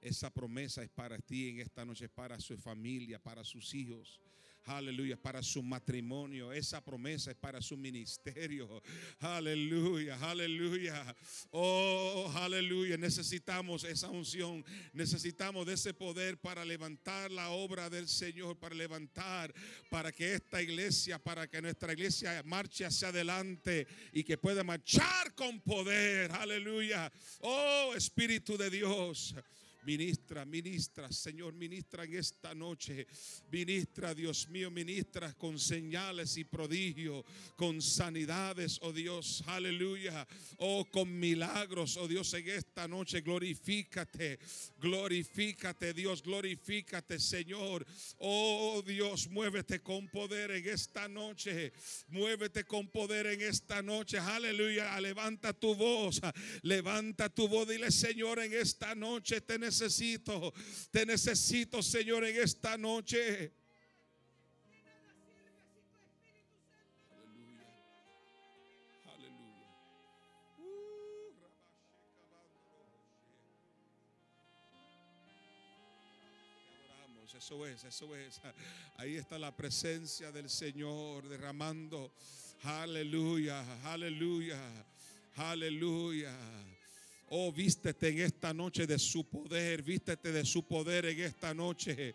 Esa 0.00 0.28
promesa 0.28 0.82
es 0.82 0.90
para 0.90 1.20
ti 1.20 1.50
en 1.50 1.60
esta 1.60 1.84
noche, 1.84 2.06
es 2.06 2.10
para 2.10 2.40
su 2.40 2.58
familia, 2.58 3.22
para 3.22 3.44
sus 3.44 3.72
hijos 3.74 4.20
aleluya, 4.68 5.16
para 5.16 5.42
su 5.42 5.62
matrimonio. 5.62 6.52
Esa 6.52 6.84
promesa 6.84 7.30
es 7.30 7.36
para 7.36 7.60
su 7.60 7.76
ministerio. 7.76 8.82
Aleluya, 9.20 10.18
aleluya. 10.20 11.16
Oh, 11.50 12.30
aleluya. 12.36 12.96
Necesitamos 12.96 13.84
esa 13.84 14.08
unción. 14.08 14.64
Necesitamos 14.92 15.66
de 15.66 15.74
ese 15.74 15.94
poder 15.94 16.38
para 16.38 16.64
levantar 16.64 17.30
la 17.30 17.50
obra 17.50 17.88
del 17.88 18.08
Señor, 18.08 18.58
para 18.58 18.74
levantar, 18.74 19.52
para 19.90 20.12
que 20.12 20.34
esta 20.34 20.60
iglesia, 20.62 21.18
para 21.18 21.48
que 21.48 21.62
nuestra 21.62 21.92
iglesia 21.92 22.42
marche 22.44 22.84
hacia 22.84 23.08
adelante 23.08 23.86
y 24.12 24.24
que 24.24 24.38
pueda 24.38 24.64
marchar 24.64 25.34
con 25.34 25.60
poder. 25.60 26.30
Aleluya. 26.32 27.10
Oh, 27.40 27.92
Espíritu 27.96 28.56
de 28.56 28.70
Dios. 28.70 29.34
Ministra, 29.88 30.44
ministra, 30.44 31.10
Señor, 31.10 31.54
ministra 31.54 32.04
en 32.04 32.16
esta 32.16 32.54
noche. 32.54 33.06
Ministra, 33.50 34.14
Dios 34.14 34.46
mío, 34.50 34.70
ministra 34.70 35.32
con 35.32 35.58
señales 35.58 36.36
y 36.36 36.44
prodigios, 36.44 37.24
con 37.56 37.80
sanidades, 37.80 38.78
oh 38.82 38.92
Dios, 38.92 39.42
aleluya. 39.46 40.28
Oh, 40.58 40.84
con 40.84 41.18
milagros, 41.18 41.96
oh 41.96 42.06
Dios, 42.06 42.34
en 42.34 42.50
esta 42.50 42.86
noche. 42.86 43.22
Glorifícate, 43.22 44.38
glorifícate, 44.78 45.94
Dios, 45.94 46.22
glorifícate, 46.22 47.18
Señor. 47.18 47.86
Oh 48.18 48.82
Dios, 48.86 49.30
muévete 49.30 49.80
con 49.80 50.06
poder 50.08 50.50
en 50.50 50.68
esta 50.68 51.08
noche. 51.08 51.72
Muévete 52.08 52.64
con 52.64 52.88
poder 52.88 53.28
en 53.28 53.40
esta 53.40 53.80
noche. 53.80 54.18
Aleluya. 54.18 55.00
Levanta 55.00 55.54
tu 55.54 55.74
voz. 55.74 56.20
Levanta 56.60 57.30
tu 57.30 57.48
voz. 57.48 57.66
Dile, 57.66 57.90
Señor, 57.90 58.38
en 58.40 58.52
esta 58.52 58.94
noche 58.94 59.40
te 59.40 59.58
te 60.90 61.06
necesito, 61.06 61.82
Señor, 61.82 62.24
en 62.24 62.42
esta 62.42 62.76
noche. 62.76 63.52
Aleluya. 69.06 69.66
Eso 77.36 77.66
es, 77.66 77.84
eso 77.84 78.16
es. 78.16 78.40
Ahí 78.96 79.16
está 79.16 79.38
la 79.38 79.54
presencia 79.56 80.32
del 80.32 80.50
Señor 80.50 81.28
derramando. 81.28 82.12
Aleluya, 82.62 83.64
aleluya, 83.84 84.58
aleluya. 85.36 86.34
Oh, 87.30 87.52
vístete 87.52 88.08
en 88.08 88.20
esta 88.20 88.54
noche 88.54 88.86
de 88.86 88.98
su 88.98 89.24
poder, 89.24 89.82
vístete 89.82 90.32
de 90.32 90.46
su 90.46 90.62
poder 90.62 91.04
en 91.04 91.20
esta 91.20 91.52
noche, 91.52 92.14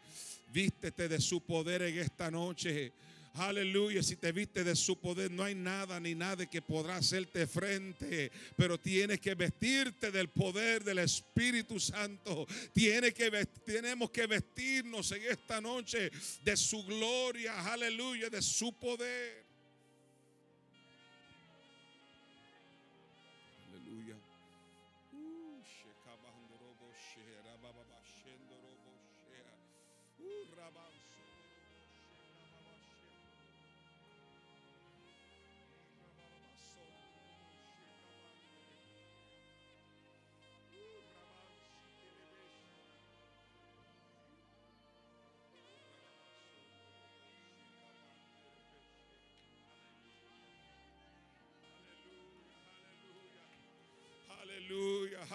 vístete 0.51 1.07
de 1.07 1.21
su 1.21 1.41
poder 1.41 1.83
en 1.83 1.99
esta 1.99 2.31
noche. 2.31 2.91
Aleluya, 3.35 4.01
si 4.01 4.15
te 4.15 4.31
viste 4.31 4.63
de 4.63 4.75
su 4.75 4.99
poder, 4.99 5.29
no 5.29 5.43
hay 5.43 5.53
nada 5.53 5.99
ni 5.99 6.15
nada 6.15 6.47
que 6.47 6.63
podrá 6.63 6.97
hacerte 6.97 7.45
frente, 7.45 8.31
pero 8.55 8.79
tienes 8.79 9.19
que 9.19 9.35
vestirte 9.35 10.11
del 10.11 10.29
poder 10.29 10.83
del 10.83 10.99
Espíritu 10.99 11.79
Santo. 11.79 12.47
Tienes 12.73 13.13
que, 13.13 13.29
tenemos 13.65 14.09
que 14.09 14.25
vestirnos 14.25 15.11
en 15.11 15.23
esta 15.29 15.61
noche 15.61 16.11
de 16.43 16.57
su 16.57 16.83
gloria, 16.85 17.71
aleluya, 17.71 18.31
de 18.31 18.41
su 18.41 18.73
poder. 18.73 19.52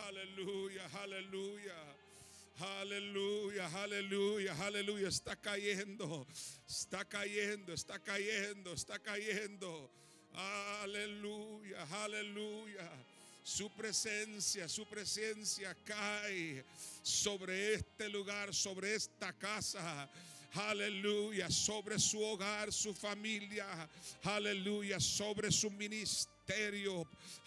Aleluya, 0.08 0.88
aleluya, 1.02 1.74
aleluya. 2.80 3.68
Aleluya, 3.74 4.54
aleluya. 4.54 5.08
Está 5.08 5.36
cayendo, 5.36 6.26
está 6.66 7.04
cayendo, 7.04 7.74
está 7.74 7.98
cayendo, 7.98 8.72
está 8.72 8.98
cayendo. 8.98 9.90
Aleluya, 10.32 11.86
aleluya. 12.04 12.88
Su 13.44 13.68
presencia, 13.68 14.66
su 14.66 14.86
presencia 14.86 15.76
cae 15.84 16.64
sobre 17.02 17.74
este 17.74 18.08
lugar, 18.08 18.54
sobre 18.54 18.94
esta 18.94 19.34
casa. 19.34 20.08
Aleluya, 20.54 21.50
sobre 21.50 21.98
su 21.98 22.22
hogar, 22.22 22.72
su 22.72 22.94
familia. 22.94 23.66
Aleluya, 24.22 25.00
sobre 25.00 25.52
su 25.52 25.70
ministerio 25.70 26.37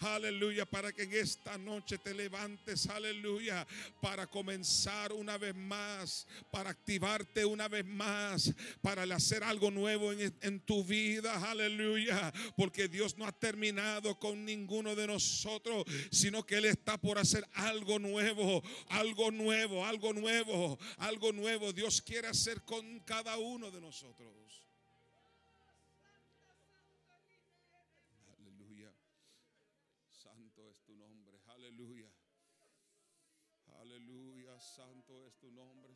Aleluya, 0.00 0.64
para 0.66 0.92
que 0.92 1.02
en 1.02 1.12
esta 1.12 1.56
noche 1.58 1.98
te 1.98 2.14
levantes, 2.14 2.88
aleluya, 2.88 3.66
para 4.00 4.26
comenzar 4.26 5.12
una 5.12 5.38
vez 5.38 5.54
más, 5.54 6.26
para 6.50 6.70
activarte 6.70 7.44
una 7.44 7.68
vez 7.68 7.84
más, 7.84 8.52
para 8.80 9.02
hacer 9.14 9.44
algo 9.44 9.70
nuevo 9.70 10.12
en, 10.12 10.34
en 10.40 10.60
tu 10.60 10.84
vida, 10.84 11.50
aleluya, 11.50 12.32
porque 12.56 12.88
Dios 12.88 13.16
no 13.16 13.26
ha 13.26 13.32
terminado 13.32 14.18
con 14.18 14.44
ninguno 14.44 14.94
de 14.94 15.06
nosotros, 15.06 15.84
sino 16.10 16.44
que 16.44 16.56
Él 16.56 16.64
está 16.64 16.96
por 16.98 17.18
hacer 17.18 17.46
algo 17.54 17.98
nuevo, 17.98 18.62
algo 18.88 19.30
nuevo, 19.30 19.84
algo 19.84 20.12
nuevo, 20.12 20.78
algo 20.98 21.32
nuevo. 21.32 21.72
Dios 21.72 22.02
quiere 22.02 22.28
hacer 22.28 22.62
con 22.62 23.00
cada 23.00 23.36
uno 23.38 23.70
de 23.70 23.80
nosotros. 23.80 24.61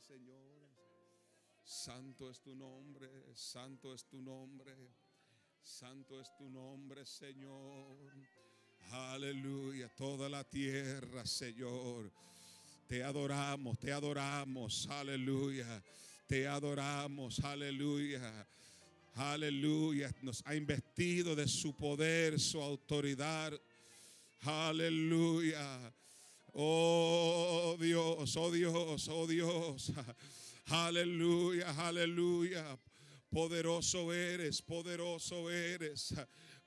Señor. 0.07 0.47
Santo 1.65 2.31
es 2.31 2.41
tu 2.41 2.55
nombre, 2.55 3.09
santo 3.35 3.93
es 3.93 4.07
tu 4.07 4.23
nombre. 4.23 4.73
Santo 5.63 6.21
es 6.21 6.29
tu 6.37 6.49
nombre, 6.49 7.05
Señor. 7.05 8.13
Aleluya, 8.91 9.89
toda 9.89 10.29
la 10.29 10.45
tierra, 10.45 11.27
Señor. 11.27 12.13
Te 12.87 13.03
adoramos, 13.03 13.77
te 13.81 13.93
adoramos, 13.93 14.87
aleluya. 14.89 15.83
Te 16.29 16.47
adoramos, 16.47 17.41
aleluya. 17.41 18.47
Aleluya. 19.15 20.15
Nos 20.23 20.43
ha 20.47 20.55
investido 20.55 21.35
de 21.35 21.49
su 21.49 21.75
poder, 21.75 22.39
su 22.39 22.63
autoridad. 22.63 23.53
Aleluya. 24.43 25.93
Oh 26.59 27.77
Dios, 27.79 28.35
oh 28.39 28.51
Dios, 28.51 29.09
oh 29.09 29.27
Dios. 29.27 29.93
Aleluya, 30.71 31.67
aleluya. 31.77 32.79
Poderoso 33.31 34.11
eres, 34.11 34.63
poderoso 34.63 35.51
eres. 35.51 36.15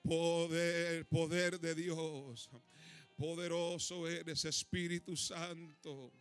Poder, 0.04 1.06
poder 1.06 1.60
de 1.60 1.74
Dios. 1.74 2.52
Poderoso 3.18 4.08
eres, 4.08 4.46
Espíritu 4.46 5.18
Santo. 5.18 6.14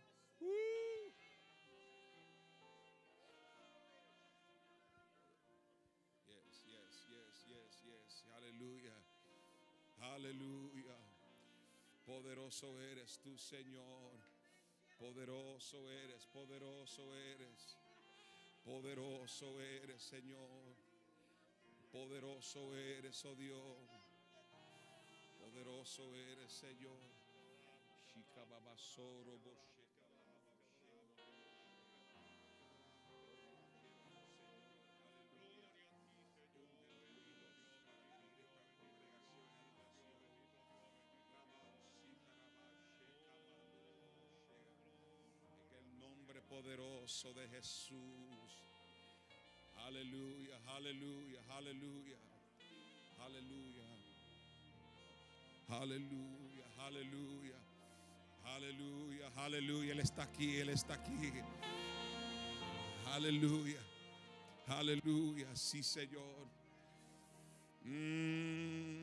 Poderoso 12.49 12.81
eres 12.81 13.19
tú, 13.19 13.37
Señor. 13.37 14.11
Poderoso 14.97 15.91
eres, 15.91 16.25
poderoso 16.25 17.15
eres. 17.15 17.77
Poderoso 18.65 19.61
eres, 19.61 20.01
Señor. 20.01 20.75
Poderoso 21.91 22.75
eres, 22.75 23.23
oh 23.25 23.35
Dios. 23.35 23.77
Poderoso 25.37 26.15
eres, 26.15 26.51
Señor. 26.51 26.97
Shikababasoro 28.07 29.37
poderoso 46.69 47.33
de 47.33 47.47
Jesús. 47.47 47.95
Aleluya, 49.87 50.55
aleluya, 50.67 51.41
aleluya. 51.57 52.17
Aleluya. 53.25 53.85
Aleluya, 55.69 56.65
aleluya. 56.77 57.55
Aleluya, 58.45 59.31
aleluya. 59.35 59.91
Él 59.93 59.99
está 59.99 60.23
aquí, 60.23 60.57
Él 60.57 60.69
está 60.69 60.93
aquí. 60.93 61.31
Aleluya. 63.07 63.81
Aleluya, 64.67 65.55
sí, 65.55 65.81
Señor. 65.81 66.47
Mm. 67.83 68.98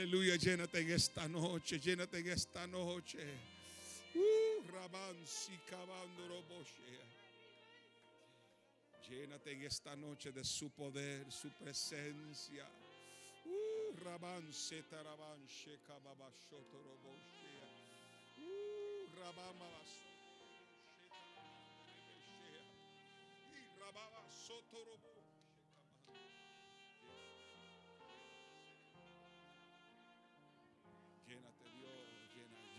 Aleluya. 0.00 0.36
Llénate 0.36 0.80
en 0.80 0.90
esta 0.90 1.28
noche, 1.28 1.78
llénate 1.78 2.18
en 2.18 2.28
esta 2.28 2.66
noche. 2.66 3.18
Uh. 4.14 4.62
Llénate 9.08 9.52
en 9.52 9.62
esta 9.62 9.96
noche 9.96 10.32
de 10.32 10.44
su 10.44 10.70
poder, 10.70 11.30
su 11.30 11.50
presencia. 11.50 12.64
Uh, 13.44 14.04
Rabanse 14.04 14.84
Tarabanche 14.84 15.80
Cababashotoro 15.86 16.96
Boshea. 17.02 17.66
Uh, 18.38 19.06
Rabamabas. 19.18 19.90
Y 23.52 23.80
Rababa 23.80 24.30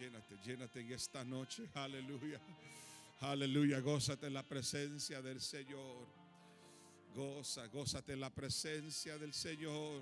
llénate, 0.02 0.36
llénate 0.44 0.80
en 0.80 0.92
esta 0.94 1.24
noche. 1.24 1.70
Aleluya. 1.76 2.40
Aleluya, 3.20 3.80
gózate 3.82 4.28
en 4.28 4.34
la 4.34 4.42
presencia 4.42 5.22
del 5.22 5.40
Señor. 5.40 6.08
Goza, 7.14 7.68
gózate 7.68 8.14
en 8.14 8.22
la 8.22 8.32
presencia 8.32 9.18
del 9.20 9.32
Señor. 9.32 10.02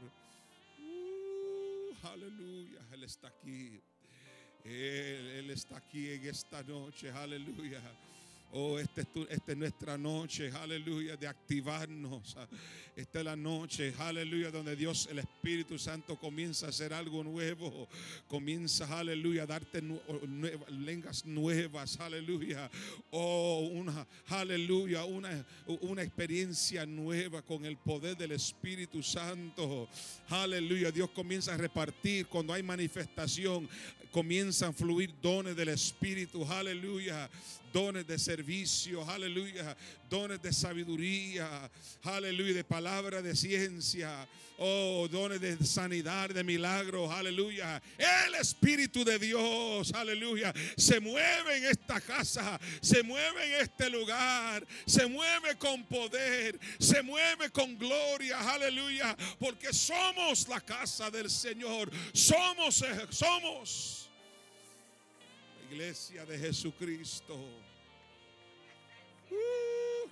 Uh, 0.80 2.08
aleluya, 2.08 2.80
Él 2.94 3.04
está 3.04 3.28
aquí. 3.28 3.82
Él, 4.64 5.28
Él 5.40 5.50
está 5.50 5.78
aquí 5.78 6.12
en 6.12 6.28
esta 6.28 6.64
noche. 6.64 7.12
Aleluya. 7.12 7.82
Oh, 8.52 8.80
esta 8.80 9.02
es, 9.02 9.08
esta 9.30 9.52
es 9.52 9.58
nuestra 9.58 9.96
noche, 9.96 10.52
aleluya, 10.52 11.16
de 11.16 11.28
activarnos. 11.28 12.36
Esta 12.96 13.20
es 13.20 13.26
la 13.26 13.36
noche, 13.36 13.94
aleluya, 14.00 14.50
donde 14.50 14.76
Dios, 14.76 15.08
el 15.12 15.20
Espíritu 15.20 15.78
Santo, 15.78 16.18
comienza 16.18 16.66
a 16.66 16.70
hacer 16.70 16.92
algo 16.92 17.24
nuevo. 17.24 17.88
Comienza, 18.28 18.98
aleluya, 18.98 19.44
a 19.44 19.46
darte 19.46 19.84
lenguas 20.70 21.26
nuevas, 21.26 22.00
aleluya. 22.00 22.72
Oh, 23.12 23.70
una, 23.72 24.08
aleluya, 24.26 25.06
una, 25.06 25.46
una 25.82 26.02
experiencia 26.02 26.88
nueva 26.88 27.44
con 27.44 27.66
el 27.66 27.78
poder 27.78 28.18
del 28.18 28.32
Espíritu 28.32 29.04
Santo. 29.04 29.88
Aleluya, 30.28 30.92
Dios 30.92 31.12
comienza 31.12 31.54
a 31.54 31.58
repartir 31.58 32.26
cuando 32.26 32.52
hay 32.52 32.64
manifestación. 32.64 33.70
Comienzan 34.12 34.72
a 34.72 34.74
fluir 34.74 35.14
dones 35.22 35.56
del 35.56 35.70
Espíritu, 35.70 36.44
aleluya 36.44 37.30
dones 37.72 38.06
de 38.08 38.18
servicio, 38.18 39.08
aleluya, 39.10 39.76
dones 40.10 40.42
de 40.42 40.52
sabiduría, 40.54 41.70
aleluya, 42.04 42.54
de 42.54 42.64
palabra 42.64 43.22
de 43.22 43.36
ciencia, 43.36 44.28
oh, 44.58 45.08
dones 45.10 45.40
de 45.40 45.58
sanidad, 45.66 46.30
de 46.30 46.44
milagros, 46.44 47.12
aleluya. 47.12 47.82
El 47.98 48.36
Espíritu 48.36 49.04
de 49.04 49.18
Dios, 49.18 49.94
aleluya, 49.94 50.54
se 50.78 51.00
mueve 51.00 51.58
en 51.58 51.66
esta 51.66 52.00
casa, 52.02 52.60
se 52.82 53.04
mueve 53.04 53.46
en 53.46 53.62
este 53.62 53.90
lugar, 53.90 54.66
se 54.86 55.08
mueve 55.08 55.56
con 55.58 55.84
poder, 55.86 56.60
se 56.80 57.02
mueve 57.02 57.50
con 57.52 57.78
gloria, 57.78 58.40
aleluya, 58.40 59.16
porque 59.40 59.74
somos 59.74 60.48
la 60.48 60.62
casa 60.62 61.10
del 61.10 61.30
Señor, 61.30 61.90
somos, 62.14 62.84
somos 63.10 63.99
iglesia 65.70 66.26
de 66.26 66.36
Jesucristo. 66.36 67.36
Uh, 69.32 70.10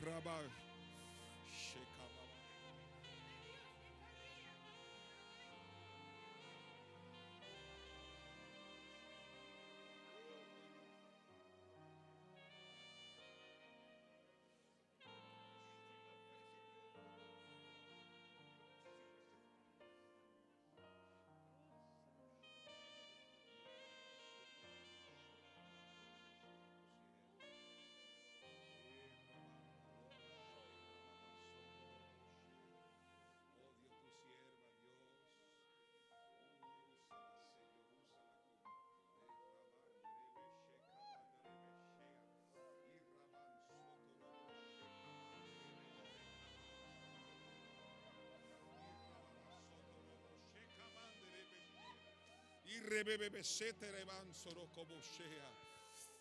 rebebe 52.88 53.44
sete 53.44 53.92
reban 53.92 54.34
soro 54.34 54.68
koboshea. 54.74 55.50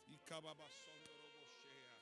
Y 0.08 0.18
kababa 0.18 0.66
sondoro 0.68 1.28
boshea. 1.32 1.94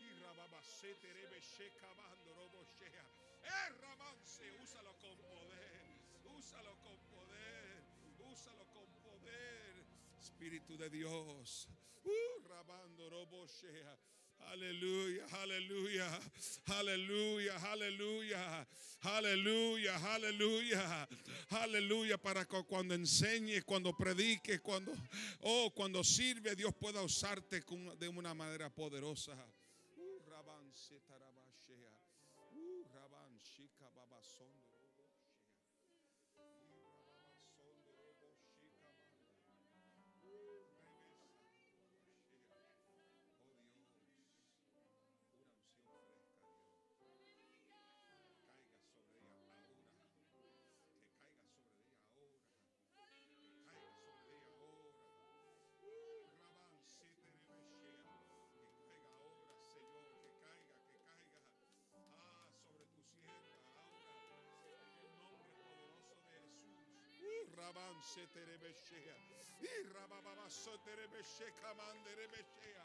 Y 0.00 0.22
rababa 0.22 0.62
sete 0.62 1.12
rebe 1.12 1.40
shekabando 1.40 2.34
roboshea. 2.34 3.04
Eh, 3.44 3.68
ramanse, 3.80 4.50
úsalo 4.62 4.92
con 4.98 5.16
poder. 5.18 5.82
Úsalo 6.38 6.76
con 6.82 6.96
poder. 7.10 7.82
Úsalo 8.30 8.64
con 8.72 8.86
poder. 9.02 9.84
Espíritu 10.20 10.76
de 10.76 10.88
Dios. 10.90 11.68
Uh, 12.04 12.48
rabando 12.48 13.10
roboshea. 13.10 14.11
Aleluya, 14.50 15.26
aleluya, 15.42 16.20
aleluya, 16.66 17.56
aleluya, 17.72 18.66
aleluya, 19.00 20.14
aleluya, 20.14 21.08
aleluya, 21.50 22.18
para 22.18 22.44
cuando 22.44 22.94
enseñes, 22.94 23.64
cuando 23.64 23.96
prediques, 23.96 24.60
cuando, 24.60 24.92
oh, 25.40 25.72
cuando 25.74 26.04
sirve, 26.04 26.54
Dios 26.54 26.74
pueda 26.74 27.02
usarte 27.02 27.62
de 27.98 28.08
una 28.08 28.34
manera 28.34 28.68
poderosa. 28.68 29.36
Uh, 67.72 67.74
Rabán, 67.74 68.02
siete 68.02 68.44
rebeshea. 68.44 69.16
Y 69.60 69.82
rabababa, 69.94 70.50
sote 70.50 70.94
rebeshea, 70.94 71.74
mande 71.74 72.14
rebeshea. 72.14 72.84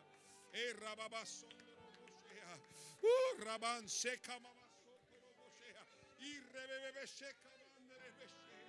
Eh, 0.53 0.73
rababasondoroboshea. 0.79 2.57
Uh, 3.01 3.43
raban 3.43 3.89
seca 3.89 4.39
mamasondoroboshea. 4.39 5.83
Y 6.19 6.39
rebebebe 6.39 7.05
seca 7.05 7.49
manderebeshea. 7.75 8.63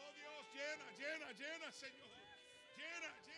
Oh 0.00 0.12
Dios, 0.14 0.46
llena, 0.54 0.90
llena, 0.96 1.32
llena, 1.32 1.72
Señor. 1.72 2.08
Llena, 2.78 3.14
llena, 3.20 3.31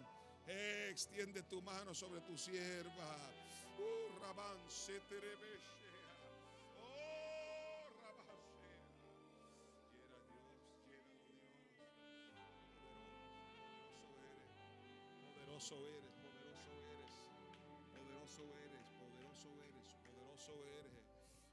Extiende 0.91 1.43
tu 1.43 1.61
mano 1.63 1.95
sobre 1.95 2.21
tu 2.21 2.37
sierva. 2.39 3.19
Uh, 3.79 4.19
rabance, 4.21 5.01
terebeshea. 5.09 5.88
Poderoso 15.69 15.85
eres, 15.85 17.13
poderoso 17.93 18.43
eres, 18.57 18.89
poderoso 18.97 19.53
eres, 19.53 19.89
poderoso 20.01 20.55
eres, 20.65 21.05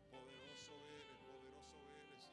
poderoso 0.10 0.72
eres, 0.88 1.20
poderoso 1.20 1.34
eres, 1.36 1.68
poderoso 1.74 1.84
eres. 2.00 2.24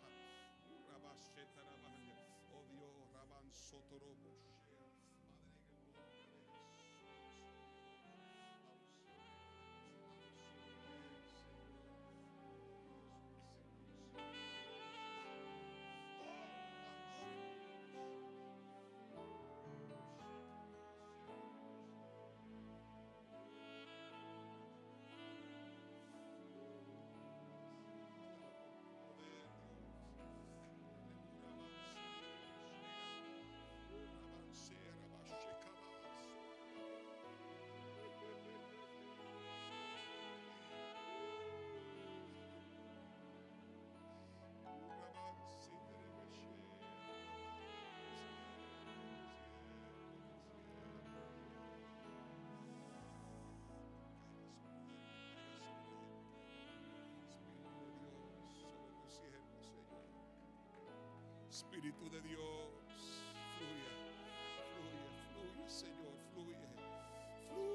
Oh 2.55 2.63
Dios, 2.71 2.95
Raban 3.13 3.51
Sotoroboshea. 3.51 4.52
Espíritu 61.63 62.09
de 62.11 62.21
Dios, 62.21 62.69
fluye, 63.57 63.91
fluye, 64.73 65.07
fluye, 65.33 65.69
Señor, 65.69 66.15
fluye, 66.33 66.57
fluye. 67.49 67.73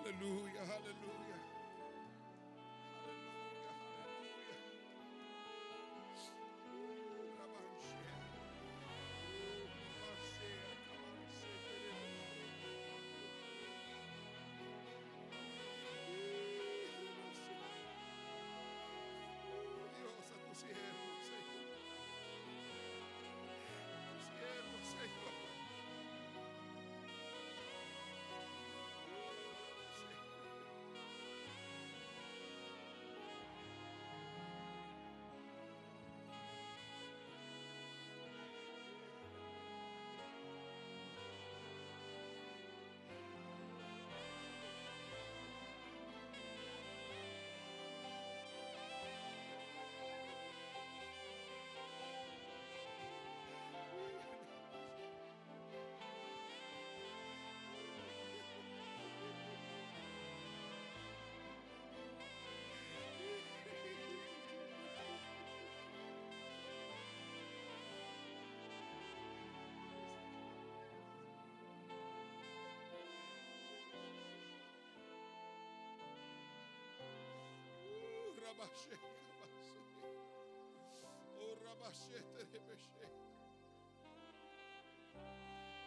Hallelujah. 0.04 0.60
Hallelujah. 0.68 1.33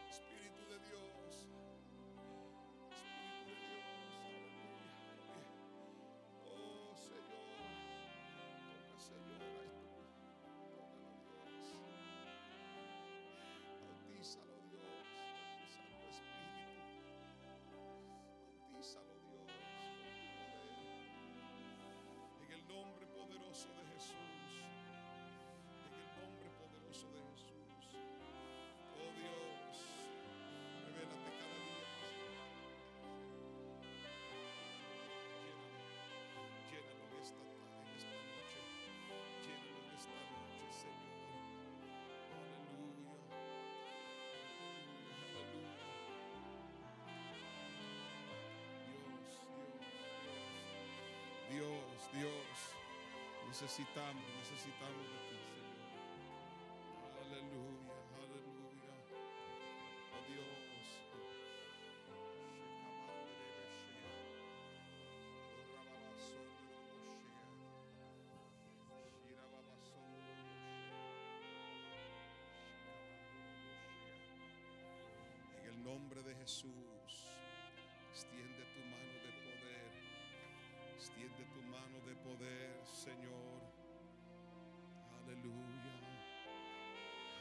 Espíritu 0.10 0.64
de 0.70 0.80
Dios. 0.90 1.17
also 23.58 23.70
the 23.82 23.87
Necesitamos, 53.60 54.24
necesitamos 54.38 55.04
de 55.10 55.18
ti, 55.30 55.38
Señor. 55.50 55.82
Aleluya, 57.26 57.98
aleluya. 58.22 58.94
Oh 60.14 60.22
Dios. 60.28 60.86
En 75.64 75.68
el 75.74 75.78
nombre 75.84 76.22
de 76.22 76.36
Jesús. 76.36 76.87
Extiende 81.08 81.46
tu 81.54 81.62
mano 81.72 82.02
de 82.06 82.16
poder, 82.16 82.86
Señor. 82.86 83.62
Aleluya. 85.16 85.96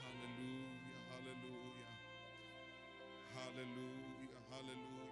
Aleluya, 0.07 0.99
aleluya. 1.19 1.89
Aleluya, 3.35 4.39
aleluya. 4.53 5.06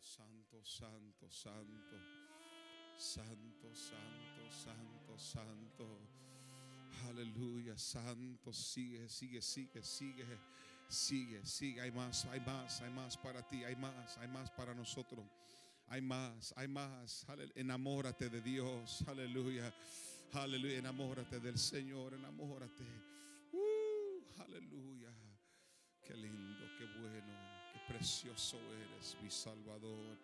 Santo, 0.00 0.62
santo, 0.64 1.28
santo. 1.30 1.96
Santo, 2.96 3.74
santo, 3.74 4.50
santo, 4.50 5.18
santo. 5.18 5.98
Aleluya, 7.08 7.76
santo. 7.78 8.52
Sigue, 8.52 9.08
sigue, 9.08 9.40
sigue, 9.40 9.82
sigue. 9.82 10.38
Sigue, 10.88 11.44
sigue. 11.44 11.80
Hay 11.80 11.90
más, 11.90 12.24
hay 12.26 12.40
más, 12.40 12.80
hay 12.80 12.90
más 12.90 13.16
para 13.16 13.46
ti. 13.46 13.64
Hay 13.64 13.76
más, 13.76 14.18
hay 14.18 14.28
más 14.28 14.50
para 14.50 14.74
nosotros. 14.74 15.24
Hay 15.88 16.00
más, 16.00 16.52
hay 16.56 16.68
más. 16.68 17.26
Enamórate 17.54 18.28
de 18.28 18.40
Dios. 18.40 19.04
Aleluya. 19.06 19.72
Aleluya. 20.32 20.78
Enamórate 20.78 21.40
del 21.40 21.58
Señor. 21.58 22.14
Enamórate. 22.14 22.84
Uh, 23.52 24.42
aleluya. 24.42 25.12
Qué 26.02 26.14
lindo, 26.14 26.47
precioso 27.98 28.56
eres, 28.56 29.16
mi 29.20 29.28
Salvador. 29.28 30.16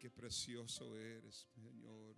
Qué 0.00 0.10
precioso 0.10 0.96
eres, 0.96 1.46
Señor. 1.54 2.16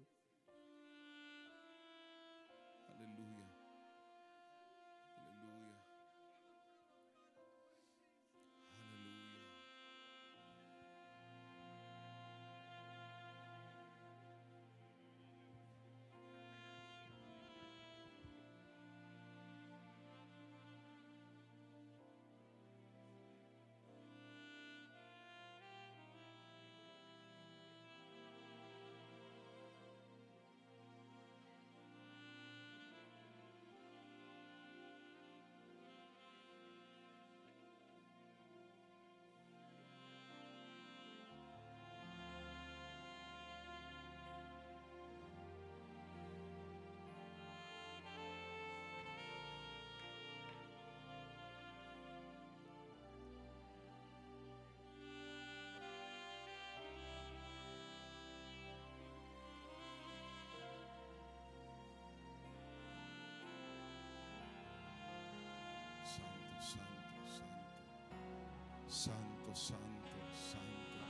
Santo. 69.06 69.54
Santo, 69.54 70.18
santo, 70.34 71.06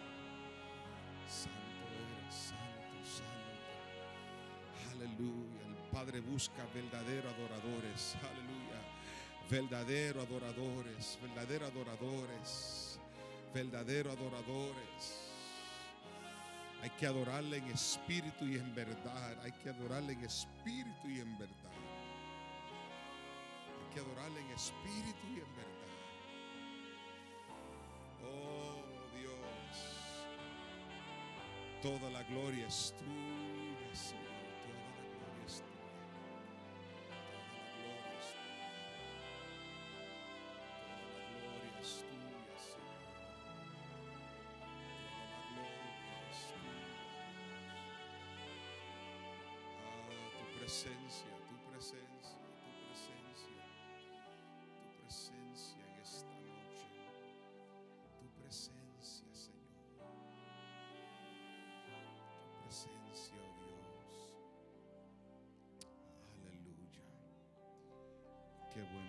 santo. 1.26 1.57
Eres, 1.97 2.34
santo, 2.34 2.97
santo. 3.03 3.72
Aleluya. 4.92 5.62
El 5.66 5.90
Padre 5.90 6.20
busca 6.20 6.62
verdaderos 6.74 7.32
adoradores. 7.32 8.16
Aleluya. 8.22 8.80
Verdadero 9.49 10.20
adoradores, 10.20 11.18
verdadero 11.22 11.66
adoradores, 11.66 13.01
verdadero 13.55 14.11
adoradores. 14.11 15.22
Hay 16.82 16.90
que 16.90 17.07
adorarle 17.07 17.57
en 17.59 17.68
espíritu 17.68 18.44
y 18.44 18.57
en 18.57 18.74
verdad. 18.74 19.40
Hay 19.42 19.53
que 19.53 19.70
adorarle 19.70 20.12
en 20.12 20.24
espíritu 20.24 21.09
y 21.09 21.20
en 21.20 21.38
verdad. 21.38 21.72
Hay 23.78 23.94
que 23.94 24.01
adorarle 24.01 24.40
en 24.40 24.51
espíritu 24.51 25.26
y 25.30 25.40
en 25.40 25.57
verdad. 25.57 25.76
Toda 31.83 32.11
la 32.11 32.22
gloria 32.24 32.66
es 32.66 32.95
tuya, 32.99 33.95
Señor. 33.95 34.36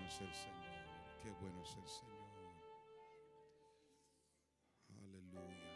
Es 0.08 0.22
el 0.22 0.34
Señor, 0.34 0.56
qué 1.22 1.30
bueno 1.42 1.62
es 1.64 1.76
el 1.76 1.88
Señor, 1.88 2.18
aleluya. 4.90 5.76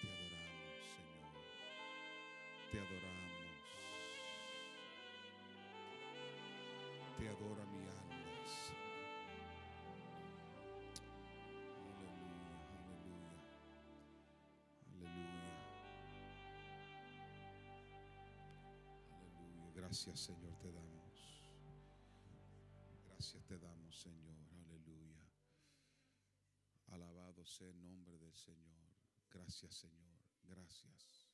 Te 0.00 0.08
adoramos, 0.08 0.84
Señor, 0.94 1.34
te 2.70 2.78
adoramos. 2.78 3.34
Te 7.18 7.28
adora 7.28 7.64
mi 7.66 7.78
alma. 7.78 8.14
Aleluya, 11.84 12.50
aleluya. 12.78 13.10
Aleluya. 13.10 13.32
Aleluya. 14.86 15.54
Gracias, 19.74 20.20
Señor, 20.20 20.54
te 20.58 20.70
damos. 20.72 21.33
Señor. 24.04 24.36
Aleluya. 24.52 25.26
Alabado 26.88 27.44
sea 27.46 27.68
el 27.68 27.82
nombre 27.82 28.18
del 28.18 28.34
Señor. 28.34 28.84
Gracias, 29.30 29.74
Señor. 29.74 30.20
Gracias. 30.44 31.26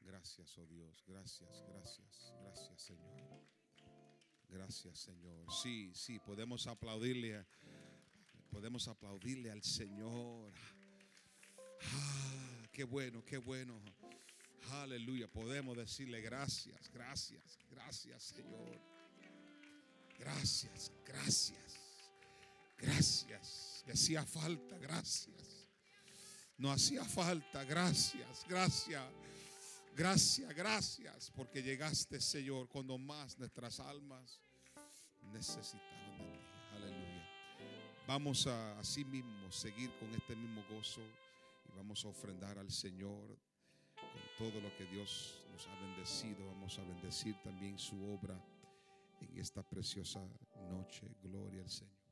Gracias, 0.00 0.58
oh 0.58 0.66
Dios. 0.66 1.02
Gracias, 1.06 1.64
gracias, 1.66 2.32
gracias, 2.42 2.82
Señor. 2.82 3.40
Gracias, 4.48 4.98
Señor. 4.98 5.46
Sí, 5.62 5.90
sí, 5.94 6.18
podemos 6.20 6.66
aplaudirle. 6.66 7.44
Podemos 8.50 8.86
aplaudirle 8.86 9.50
al 9.50 9.62
Señor. 9.62 10.52
Ah, 11.80 12.68
qué 12.70 12.84
bueno, 12.84 13.24
qué 13.24 13.38
bueno. 13.38 13.80
Aleluya. 14.70 15.26
Podemos 15.26 15.76
decirle 15.76 16.20
gracias, 16.20 16.88
gracias, 16.90 17.58
gracias, 17.70 18.22
Señor. 18.22 18.93
Gracias, 20.18 20.92
gracias. 21.06 21.78
Gracias. 22.78 23.82
Me 23.86 23.92
hacía 23.92 24.24
falta, 24.24 24.78
gracias. 24.78 25.68
No 26.56 26.70
hacía 26.70 27.04
falta, 27.04 27.64
gracias, 27.64 28.44
gracias. 28.48 29.02
Gracias, 29.96 30.52
gracias, 30.54 31.30
porque 31.36 31.62
llegaste, 31.62 32.20
Señor, 32.20 32.68
cuando 32.68 32.98
más 32.98 33.38
nuestras 33.38 33.78
almas 33.78 34.40
necesitaban 35.32 36.18
de 36.18 36.32
ti. 36.32 36.40
Aleluya. 36.74 37.28
Vamos 38.06 38.46
a 38.48 38.78
así 38.80 39.04
mismo 39.04 39.52
seguir 39.52 39.92
con 40.00 40.12
este 40.14 40.34
mismo 40.34 40.64
gozo 40.68 41.00
y 41.00 41.76
vamos 41.76 42.04
a 42.04 42.08
ofrendar 42.08 42.58
al 42.58 42.72
Señor 42.72 43.38
con 43.94 44.22
todo 44.36 44.60
lo 44.60 44.76
que 44.76 44.84
Dios 44.86 45.44
nos 45.52 45.66
ha 45.68 45.74
bendecido. 45.78 46.44
Vamos 46.46 46.76
a 46.78 46.82
bendecir 46.82 47.40
también 47.42 47.78
su 47.78 47.94
obra 48.12 48.36
en 49.30 49.38
esta 49.38 49.62
preciosa 49.62 50.20
noche. 50.70 51.08
Gloria 51.22 51.62
al 51.62 51.70
Señor. 51.70 52.03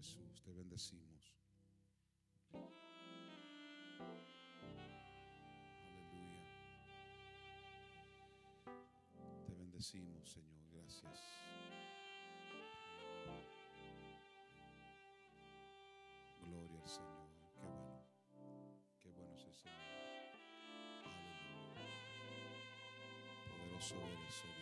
Jesús, 0.00 0.40
te 0.42 0.50
bendecimos. 0.54 1.36
Aleluya. 5.84 6.40
Te 9.46 9.54
bendecimos, 9.54 10.30
Señor. 10.30 10.64
Gracias. 10.72 11.20
Gloria 16.46 16.80
al 16.80 16.88
Señor. 16.88 17.28
Qué 17.52 17.60
bueno. 17.60 18.00
Qué 19.02 19.10
bueno 19.10 19.36
es 19.36 19.44
el 19.44 19.54
Señor. 19.54 19.76
Aleluya. 21.04 21.84
Poderoso 23.50 23.96
eres, 23.96 24.44
oh 24.46 24.59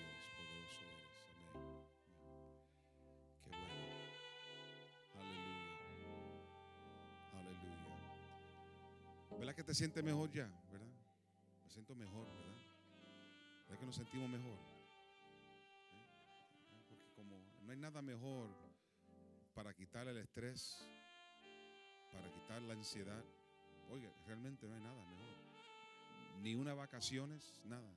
¿Verdad 9.48 9.56
que 9.56 9.64
te 9.64 9.74
sientes 9.74 10.04
mejor 10.04 10.30
ya? 10.30 10.46
¿Verdad? 10.70 10.86
Me 11.64 11.70
siento 11.70 11.94
mejor, 11.94 12.26
¿verdad? 12.26 12.60
¿Verdad 13.62 13.80
que 13.80 13.86
nos 13.86 13.96
sentimos 13.96 14.28
mejor? 14.28 14.58
¿Eh? 15.94 16.84
Porque 16.86 17.02
como 17.16 17.40
no 17.62 17.72
hay 17.72 17.78
nada 17.78 18.02
mejor 18.02 18.50
para 19.54 19.72
quitar 19.72 20.06
el 20.06 20.18
estrés, 20.18 20.86
para 22.12 22.30
quitar 22.30 22.60
la 22.60 22.74
ansiedad. 22.74 23.24
Oiga, 23.90 24.12
realmente 24.26 24.68
no 24.68 24.74
hay 24.74 24.82
nada 24.82 25.02
mejor. 25.06 26.42
Ni 26.42 26.54
una 26.54 26.74
vacaciones, 26.74 27.62
nada. 27.64 27.90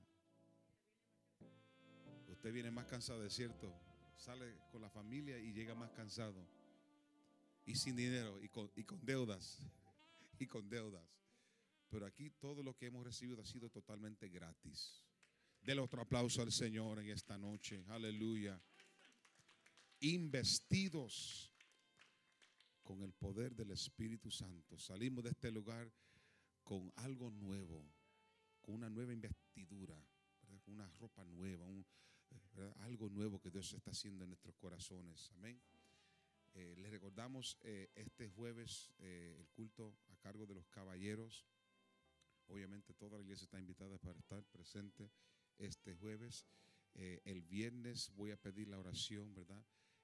Usted 2.30 2.54
viene 2.54 2.72
más 2.72 2.86
cansado, 2.86 3.26
es 3.26 3.34
cierto. 3.34 3.70
Sale 4.16 4.56
con 4.72 4.80
la 4.80 4.90
familia 4.90 5.38
y 5.38 5.52
llega 5.52 5.76
más 5.76 5.92
cansado. 5.92 6.48
Y 7.66 7.76
sin 7.76 7.98
dinero 7.98 8.42
y 8.42 8.48
con, 8.48 8.72
y 8.74 8.86
con 8.86 9.06
deudas. 9.06 9.60
Y 10.40 10.48
con 10.48 10.68
deudas. 10.68 11.21
Pero 11.92 12.06
aquí 12.06 12.30
todo 12.30 12.64
lo 12.64 12.74
que 12.74 12.86
hemos 12.86 13.04
recibido 13.04 13.42
ha 13.42 13.46
sido 13.46 13.70
totalmente 13.70 14.30
gratis. 14.30 15.04
Dele 15.62 15.82
otro 15.82 16.02
aplauso 16.02 16.42
al 16.42 16.52
Señor 16.52 17.00
en 17.00 17.10
esta 17.10 17.38
noche. 17.38 17.84
Aleluya. 17.90 18.60
Investidos 20.00 21.52
con 22.82 23.04
el 23.04 23.12
poder 23.12 23.54
del 23.54 23.72
Espíritu 23.72 24.32
Santo. 24.32 24.80
Salimos 24.80 25.26
de 25.26 25.32
este 25.32 25.52
lugar 25.52 25.92
con 26.64 26.94
algo 26.96 27.30
nuevo, 27.30 27.86
con 28.62 28.76
una 28.76 28.90
nueva 28.90 29.12
investidura, 29.12 30.02
con 30.64 30.76
una 30.76 30.90
ropa 30.92 31.26
nueva, 31.26 31.68
algo 32.80 33.10
nuevo 33.10 33.42
que 33.42 33.52
Dios 33.52 33.74
está 33.74 33.92
haciendo 33.92 34.24
en 34.24 34.30
nuestros 34.30 34.56
corazones. 34.56 35.30
Amén. 35.34 35.62
Eh, 36.54 36.74
les 36.78 36.90
recordamos 36.90 37.58
eh, 37.62 37.90
este 37.96 38.30
jueves 38.30 38.92
eh, 39.00 39.36
el 39.38 39.48
culto 39.50 39.98
a 40.08 40.16
cargo 40.18 40.46
de 40.46 40.56
los 40.56 40.68
caballeros. 40.70 41.46
Obviamente 42.52 42.94
toda 42.94 43.18
la 43.18 43.24
iglesia 43.24 43.46
está 43.46 43.60
invitada 43.60 43.98
para 43.98 44.20
estar 44.20 44.44
presente 44.46 45.10
este 45.58 45.96
jueves. 45.96 46.46
Eh, 46.96 47.22
el 47.24 47.42
viernes 47.44 48.12
voy 48.16 48.32
a 48.32 48.38
pedir 48.38 48.68
la 48.68 48.78
oración, 48.78 49.34
¿verdad? 49.34 49.64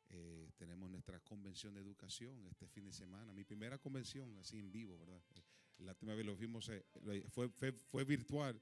Eh, 0.10 0.50
tenemos 0.56 0.89
nuestra 0.89 1.20
convención 1.20 1.74
de 1.74 1.82
educación 1.82 2.48
este 2.48 2.66
fin 2.70 2.86
de 2.86 2.93
semana, 2.93 3.34
mi 3.34 3.43
primera 3.43 3.78
convención 3.78 4.38
así 4.38 4.58
en 4.60 4.72
vivo, 4.72 4.98
¿verdad? 4.98 5.22
Eh, 5.36 5.43
La 5.80 5.91
última 5.91 6.16
vez 6.16 6.26
lo 6.26 6.38
vimos, 6.38 6.72
fue, 7.30 7.50
fue 7.50 8.06
virtual, 8.06 8.62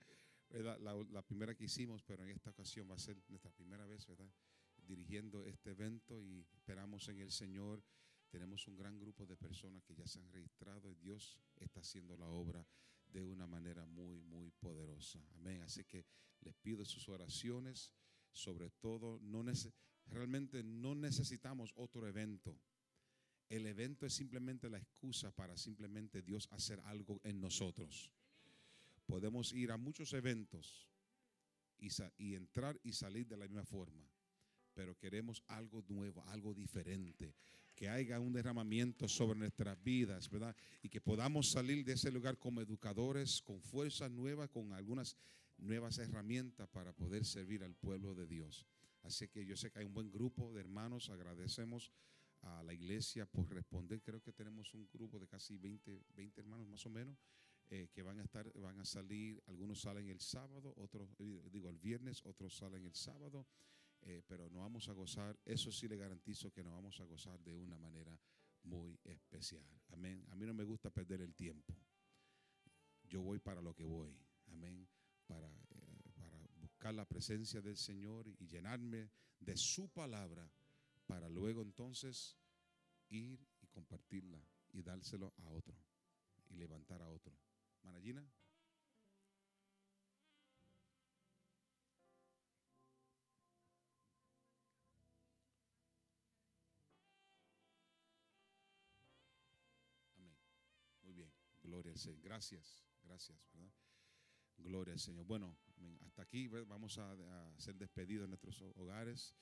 ¿verdad? 0.49 0.79
La, 0.79 0.95
la 1.11 1.21
primera 1.21 1.53
que 1.53 1.65
hicimos, 1.65 2.01
pero 2.01 2.23
en 2.23 2.29
esta 2.29 2.49
ocasión 2.49 2.89
va 2.89 2.95
a 2.95 2.99
ser 2.99 3.21
nuestra 3.27 3.51
primera 3.51 3.85
vez, 3.85 4.07
¿verdad? 4.07 4.31
Dirigiendo 4.77 5.45
este 5.45 5.71
evento 5.71 6.19
y 6.19 6.43
esperamos 6.53 7.07
en 7.09 7.19
el 7.19 7.31
Señor. 7.31 7.83
Tenemos 8.31 8.67
un 8.67 8.75
gran 8.75 8.97
grupo 8.99 9.27
de 9.27 9.37
personas 9.37 9.83
que 9.83 9.93
ya 9.93 10.07
se 10.07 10.19
han 10.19 10.31
registrado 10.31 10.89
y 10.89 10.95
Dios 10.95 11.39
está 11.57 11.81
haciendo 11.81 12.17
la 12.17 12.27
obra 12.27 12.65
de 13.15 13.23
una 13.23 13.47
manera 13.47 13.85
muy, 13.85 14.21
muy 14.23 14.51
poderosa. 14.51 15.25
Amén. 15.35 15.61
Así 15.61 15.85
que 15.85 16.05
les 16.41 16.53
pido 16.55 16.83
sus 16.83 17.07
oraciones, 17.07 17.93
sobre 18.33 18.69
todo, 18.69 19.19
no 19.21 19.41
realmente 20.07 20.63
no 20.63 20.95
necesitamos 20.95 21.71
otro 21.77 22.05
evento. 22.07 22.59
El 23.47 23.67
evento 23.67 24.05
es 24.05 24.13
simplemente 24.13 24.69
la 24.69 24.79
excusa 24.79 25.31
para 25.31 25.55
simplemente 25.55 26.21
Dios 26.21 26.49
hacer 26.51 26.81
algo 26.81 27.21
en 27.23 27.39
nosotros. 27.39 28.11
Podemos 29.05 29.53
ir 29.53 29.71
a 29.71 29.77
muchos 29.77 30.11
eventos 30.11 30.89
y, 31.77 31.87
y 32.17 32.35
entrar 32.35 32.77
y 32.83 32.91
salir 32.91 33.27
de 33.27 33.37
la 33.37 33.45
misma 33.45 33.63
forma, 33.63 34.03
pero 34.75 34.97
queremos 34.97 35.41
algo 35.47 35.83
nuevo, 35.87 36.23
algo 36.27 36.53
diferente, 36.53 37.33
que 37.73 37.89
haya 37.89 38.19
un 38.19 38.33
derramamiento 38.33 39.07
sobre 39.07 39.39
nuestras 39.39 39.81
vidas, 39.83 40.29
¿verdad? 40.29 40.55
Y 40.83 40.89
que 40.89 41.01
podamos 41.01 41.49
salir 41.49 41.83
de 41.83 41.93
ese 41.93 42.11
lugar 42.11 42.37
como 42.37 42.61
educadores, 42.61 43.41
con 43.41 43.61
fuerzas 43.61 44.11
nuevas, 44.11 44.49
con 44.49 44.73
algunas 44.73 45.17
nuevas 45.57 45.97
herramientas 45.97 46.67
para 46.69 46.93
poder 46.93 47.25
servir 47.25 47.63
al 47.63 47.73
pueblo 47.73 48.13
de 48.13 48.27
Dios. 48.27 48.65
Así 49.03 49.27
que 49.27 49.45
yo 49.45 49.55
sé 49.55 49.71
que 49.71 49.79
hay 49.79 49.85
un 49.85 49.93
buen 49.93 50.11
grupo 50.11 50.53
de 50.53 50.61
hermanos, 50.61 51.09
agradecemos 51.09 51.91
a 52.41 52.63
la 52.63 52.73
iglesia 52.73 53.25
por 53.25 53.49
responder. 53.49 54.01
Creo 54.01 54.21
que 54.21 54.33
tenemos 54.33 54.73
un 54.73 54.87
grupo 54.93 55.19
de 55.19 55.27
casi 55.27 55.57
20, 55.57 56.03
20 56.15 56.41
hermanos 56.41 56.67
más 56.67 56.85
o 56.85 56.89
menos 56.89 57.17
eh, 57.69 57.87
que 57.91 58.03
van 58.03 58.19
a 58.19 58.23
estar, 58.23 58.51
van 58.59 58.79
a 58.79 58.85
salir. 58.85 59.41
Algunos 59.47 59.81
salen 59.81 60.09
el 60.09 60.19
sábado, 60.19 60.73
otros 60.77 61.09
eh, 61.19 61.49
digo 61.51 61.69
el 61.69 61.79
viernes, 61.79 62.21
otros 62.25 62.55
salen 62.55 62.85
el 62.85 62.93
sábado. 62.93 63.45
Eh, 64.05 64.21
pero 64.27 64.49
nos 64.49 64.61
vamos 64.61 64.87
a 64.87 64.93
gozar. 64.93 65.37
Eso 65.43 65.71
sí 65.71 65.87
le 65.87 65.97
garantizo 65.97 66.51
que 66.51 66.63
nos 66.63 66.73
vamos 66.73 66.99
a 66.99 67.05
gozar 67.05 67.39
de 67.43 67.55
una 67.55 67.77
manera 67.77 68.17
muy 68.63 68.99
especial. 69.03 69.65
Amén. 69.89 70.23
A 70.29 70.35
mí 70.35 70.45
no 70.45 70.53
me 70.53 70.63
gusta 70.63 70.91
perder 70.91 71.21
el 71.21 71.33
tiempo. 71.33 71.75
Yo 73.03 73.21
voy 73.21 73.39
para 73.39 73.61
lo 73.61 73.73
que 73.73 73.83
voy. 73.83 74.15
Amén. 74.47 74.87
Para, 75.25 75.49
eh, 75.49 76.11
para 76.15 76.37
buscar 76.57 76.93
la 76.93 77.05
presencia 77.05 77.61
del 77.61 77.77
Señor 77.77 78.27
y 78.27 78.47
llenarme 78.47 79.09
de 79.39 79.57
su 79.57 79.89
palabra 79.89 80.51
para 81.07 81.27
luego 81.27 81.63
entonces 81.63 82.37
ir 83.09 83.43
y 83.61 83.67
compartirla 83.67 84.39
y 84.71 84.83
dárselo 84.83 85.33
a 85.37 85.49
otro 85.49 85.75
y 86.49 86.55
levantar 86.55 87.01
a 87.01 87.09
otro. 87.09 87.35
Manallina. 87.83 88.23
Al. 101.95 102.19
Gracias. 102.21 102.83
Gracias. 103.03 103.49
Gloria 104.57 104.93
al 104.93 104.99
Señor. 104.99 105.25
Bueno, 105.25 105.57
hasta 106.01 106.23
aquí 106.23 106.47
vamos 106.47 106.97
a, 106.97 107.53
ser 107.57 107.75
despedidos 107.75 108.23
de 108.23 108.27
nuestros 108.27 108.61
hogares. 108.75 109.35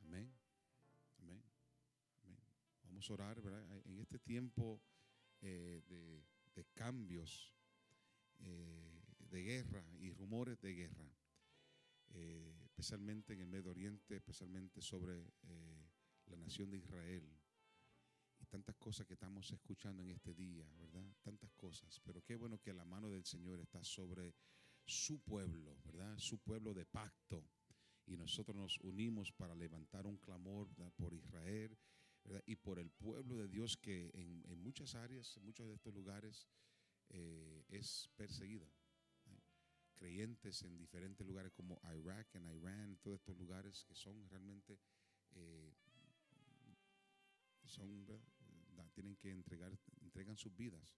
Amén. 0.00 0.32
Amén. 1.18 1.42
Amén. 2.22 2.40
Vamos 2.84 3.10
a 3.10 3.12
orar. 3.12 3.38
En 3.84 3.98
este 3.98 4.18
tiempo 4.18 4.80
eh, 5.40 5.82
de, 6.54 6.64
cambios, 6.74 7.54
eh, 8.40 9.02
de 9.18 9.42
guerra 9.42 9.84
y 9.98 10.10
rumores 10.10 10.60
de 10.60 10.74
guerra, 10.74 11.12
eh, 12.10 12.60
especialmente 12.64 13.32
en 13.32 13.40
el 13.40 13.46
Medio 13.48 13.70
Oriente, 13.70 14.16
especialmente 14.16 14.80
sobre 14.80 15.32
la 16.26 16.36
nación 16.36 16.70
de 16.70 16.78
Israel. 16.78 17.37
Tantas 18.48 18.76
cosas 18.76 19.06
que 19.06 19.14
estamos 19.14 19.50
escuchando 19.50 20.02
en 20.02 20.10
este 20.10 20.34
día, 20.34 20.66
¿verdad? 20.78 21.06
Tantas 21.22 21.52
cosas. 21.52 22.00
Pero 22.00 22.22
qué 22.22 22.34
bueno 22.34 22.58
que 22.58 22.72
la 22.72 22.84
mano 22.84 23.10
del 23.10 23.24
Señor 23.24 23.60
está 23.60 23.84
sobre 23.84 24.34
su 24.86 25.20
pueblo, 25.20 25.76
¿verdad? 25.84 26.16
Su 26.18 26.38
pueblo 26.38 26.72
de 26.72 26.86
pacto 26.86 27.44
y 28.08 28.16
nosotros 28.16 28.56
nos 28.56 28.78
unimos 28.78 29.32
para 29.32 29.54
levantar 29.54 30.06
un 30.06 30.16
clamor 30.16 30.68
¿verdad? 30.70 30.92
por 30.96 31.12
Israel 31.12 31.76
¿verdad? 32.24 32.42
y 32.46 32.56
por 32.56 32.78
el 32.78 32.90
pueblo 32.90 33.36
de 33.36 33.48
Dios 33.48 33.76
que 33.76 34.10
en, 34.14 34.58
muchas 34.62 34.94
áreas, 34.94 35.36
en 35.36 35.44
muchos 35.44 35.68
de 35.68 35.74
estos 35.74 35.94
lugares 35.94 36.48
eh, 37.10 37.64
es 37.68 38.08
perseguida. 38.16 38.66
¿eh? 39.26 39.40
Creyentes 39.94 40.62
en 40.62 40.78
diferentes 40.78 41.26
lugares 41.26 41.52
como 41.52 41.80
Irak, 41.94 42.34
en 42.34 42.46
Irán, 42.46 42.96
todos 43.02 43.20
estos 43.20 43.36
lugares 43.36 43.84
que 43.84 43.94
son 43.94 44.28
realmente 44.30 44.78
eh, 45.32 45.74
son 47.66 48.06
tienen 48.92 49.16
que 49.16 49.30
entregar 49.30 49.78
entregan 50.00 50.36
sus 50.36 50.54
vidas. 50.56 50.96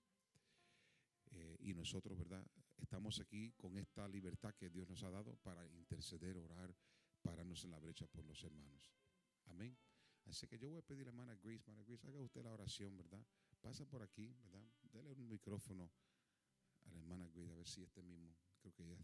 Eh, 1.32 1.56
y 1.60 1.74
nosotros 1.74 2.18
verdad 2.18 2.44
estamos 2.78 3.20
aquí 3.20 3.52
con 3.52 3.76
esta 3.76 4.08
libertad 4.08 4.54
que 4.54 4.68
Dios 4.68 4.88
nos 4.88 5.02
ha 5.02 5.10
dado 5.10 5.36
para 5.36 5.66
interceder 5.66 6.36
orar 6.36 6.74
pararnos 7.22 7.64
en 7.64 7.70
la 7.70 7.78
brecha 7.78 8.06
por 8.06 8.24
los 8.24 8.42
hermanos. 8.42 8.90
Amén. 9.46 9.76
Así 10.24 10.46
que 10.46 10.58
yo 10.58 10.68
voy 10.68 10.78
a 10.78 10.82
pedir 10.82 11.02
a 11.02 11.04
la 11.04 11.10
hermana 11.10 11.34
Grace 11.36 11.62
hermana 11.70 11.84
Grace 11.84 12.06
haga 12.06 12.20
usted 12.20 12.42
la 12.42 12.52
oración 12.52 12.96
verdad 12.96 13.24
pasa 13.60 13.84
por 13.84 14.02
aquí 14.02 14.32
verdad 14.42 14.64
dele 14.92 15.12
un 15.12 15.28
micrófono 15.28 15.90
a 16.84 16.90
la 16.90 16.98
hermana 16.98 17.28
Grace 17.28 17.50
a 17.52 17.54
ver 17.54 17.66
si 17.66 17.82
este 17.82 18.02
mismo 18.02 18.34
creo 18.60 18.74
que 18.74 18.86
ya 18.86 18.98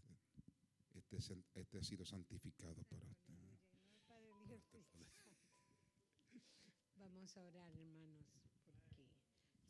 este, 0.95 1.17
este, 1.53 1.77
ha 1.77 1.83
sido 1.83 2.05
santificado 2.05 2.83
para 2.85 3.05
usted. 3.05 3.33
Vamos 6.95 7.37
a 7.37 7.43
orar, 7.43 7.71
hermanos, 7.77 8.36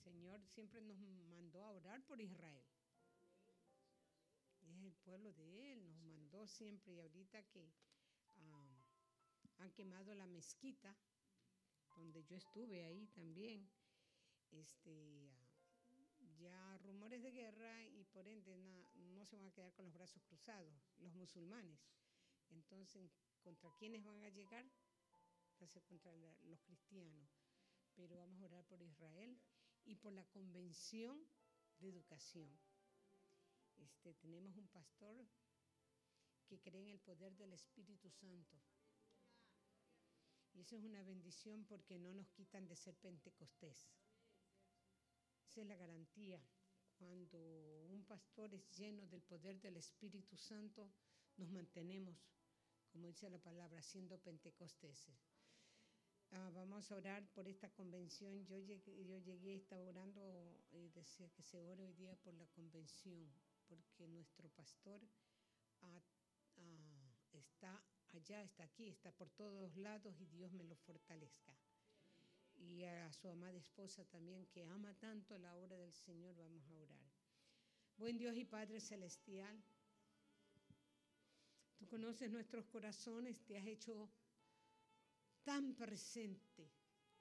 Señor 0.07 0.41
siempre 0.47 0.79
nos 0.79 0.97
mandó 0.99 1.61
a 1.65 1.71
orar 1.71 2.01
por 2.05 2.21
Israel. 2.21 2.65
Es 4.61 4.83
el 4.83 4.93
pueblo 5.03 5.33
de 5.33 5.73
Él, 5.73 5.85
nos 5.85 6.01
mandó 6.03 6.47
siempre 6.47 6.93
y 6.93 6.99
ahorita 6.99 7.43
que 7.43 7.73
han 9.57 9.71
quemado 9.73 10.15
la 10.15 10.25
mezquita, 10.25 10.95
donde 11.97 12.23
yo 12.23 12.37
estuve 12.37 12.85
ahí 12.85 13.07
también, 13.07 13.69
este, 14.51 15.29
ya 16.37 16.77
rumores 16.77 17.21
de 17.21 17.31
guerra 17.31 17.85
y 17.87 18.05
por 18.05 18.29
ende 18.29 18.55
no 18.95 19.25
se 19.25 19.35
van 19.35 19.47
a 19.47 19.51
quedar 19.51 19.73
con 19.73 19.83
los 19.85 19.93
brazos 19.93 20.23
cruzados, 20.23 20.73
los 20.99 21.13
musulmanes. 21.15 21.81
Entonces, 22.51 23.11
¿contra 23.41 23.69
quiénes 23.77 24.05
van 24.05 24.23
a 24.23 24.29
llegar? 24.29 24.65
Contra 25.57 25.81
los 26.43 26.61
cristianos. 26.61 27.29
Pero 27.95 28.19
vamos 28.19 28.39
a 28.41 28.45
orar 28.45 28.63
por 28.67 28.81
Israel 28.81 29.37
y 29.87 29.95
por 29.95 30.11
la 30.13 30.25
convención 30.25 31.17
de 31.79 31.89
educación. 31.89 32.49
Este, 33.77 34.13
tenemos 34.15 34.55
un 34.57 34.67
pastor 34.67 35.25
que 36.47 36.59
cree 36.59 36.81
en 36.81 36.89
el 36.89 36.99
poder 36.99 37.35
del 37.37 37.53
Espíritu 37.53 38.09
Santo. 38.09 38.57
Y 40.53 40.61
eso 40.61 40.75
es 40.75 40.83
una 40.83 41.03
bendición 41.03 41.65
porque 41.65 41.99
no 41.99 42.13
nos 42.13 42.29
quitan 42.31 42.67
de 42.67 42.75
ser 42.75 42.95
pentecostés. 42.97 43.89
Esa 45.49 45.61
es 45.61 45.67
la 45.67 45.75
garantía. 45.75 46.41
Cuando 46.97 47.39
un 47.89 48.03
pastor 48.05 48.53
es 48.53 48.67
lleno 48.75 49.05
del 49.05 49.21
poder 49.21 49.59
del 49.61 49.77
Espíritu 49.77 50.35
Santo, 50.35 50.91
nos 51.37 51.49
mantenemos, 51.49 52.17
como 52.91 53.07
dice 53.07 53.29
la 53.29 53.37
palabra, 53.37 53.81
siendo 53.83 54.17
pentecostés. 54.17 55.07
Ah, 56.31 56.51
vamos 56.53 56.91
a 56.91 56.95
orar 56.95 57.25
por 57.33 57.47
esta 57.47 57.69
convención. 57.69 58.45
Yo 58.45 58.59
llegué, 58.59 59.05
yo 59.05 59.17
llegué, 59.19 59.55
estaba 59.55 59.83
orando 59.83 60.21
y 60.71 60.89
decía 60.89 61.29
que 61.29 61.41
se 61.41 61.61
ore 61.61 61.85
hoy 61.85 61.93
día 61.93 62.15
por 62.17 62.33
la 62.33 62.45
convención, 62.47 63.31
porque 63.67 64.07
nuestro 64.09 64.49
pastor 64.49 65.01
ah, 65.81 66.01
ah, 66.57 67.11
está 67.31 67.81
allá, 68.13 68.43
está 68.43 68.63
aquí, 68.63 68.89
está 68.89 69.11
por 69.11 69.29
todos 69.29 69.75
lados 69.77 70.19
y 70.19 70.25
Dios 70.25 70.51
me 70.51 70.65
lo 70.65 70.75
fortalezca. 70.75 71.53
Y 72.57 72.83
a 72.83 73.13
su 73.13 73.29
amada 73.29 73.57
esposa 73.57 74.03
también, 74.05 74.47
que 74.47 74.65
ama 74.65 74.93
tanto 74.95 75.37
la 75.37 75.55
obra 75.55 75.77
del 75.77 75.93
Señor, 75.93 76.35
vamos 76.35 76.67
a 76.69 76.75
orar. 76.75 77.07
Buen 77.97 78.17
Dios 78.17 78.35
y 78.35 78.43
Padre 78.43 78.81
Celestial, 78.81 79.63
tú 81.77 81.87
conoces 81.87 82.29
nuestros 82.31 82.65
corazones, 82.65 83.39
te 83.45 83.57
has 83.57 83.65
hecho 83.65 84.09
tan 85.47 85.73
presente 85.75 86.69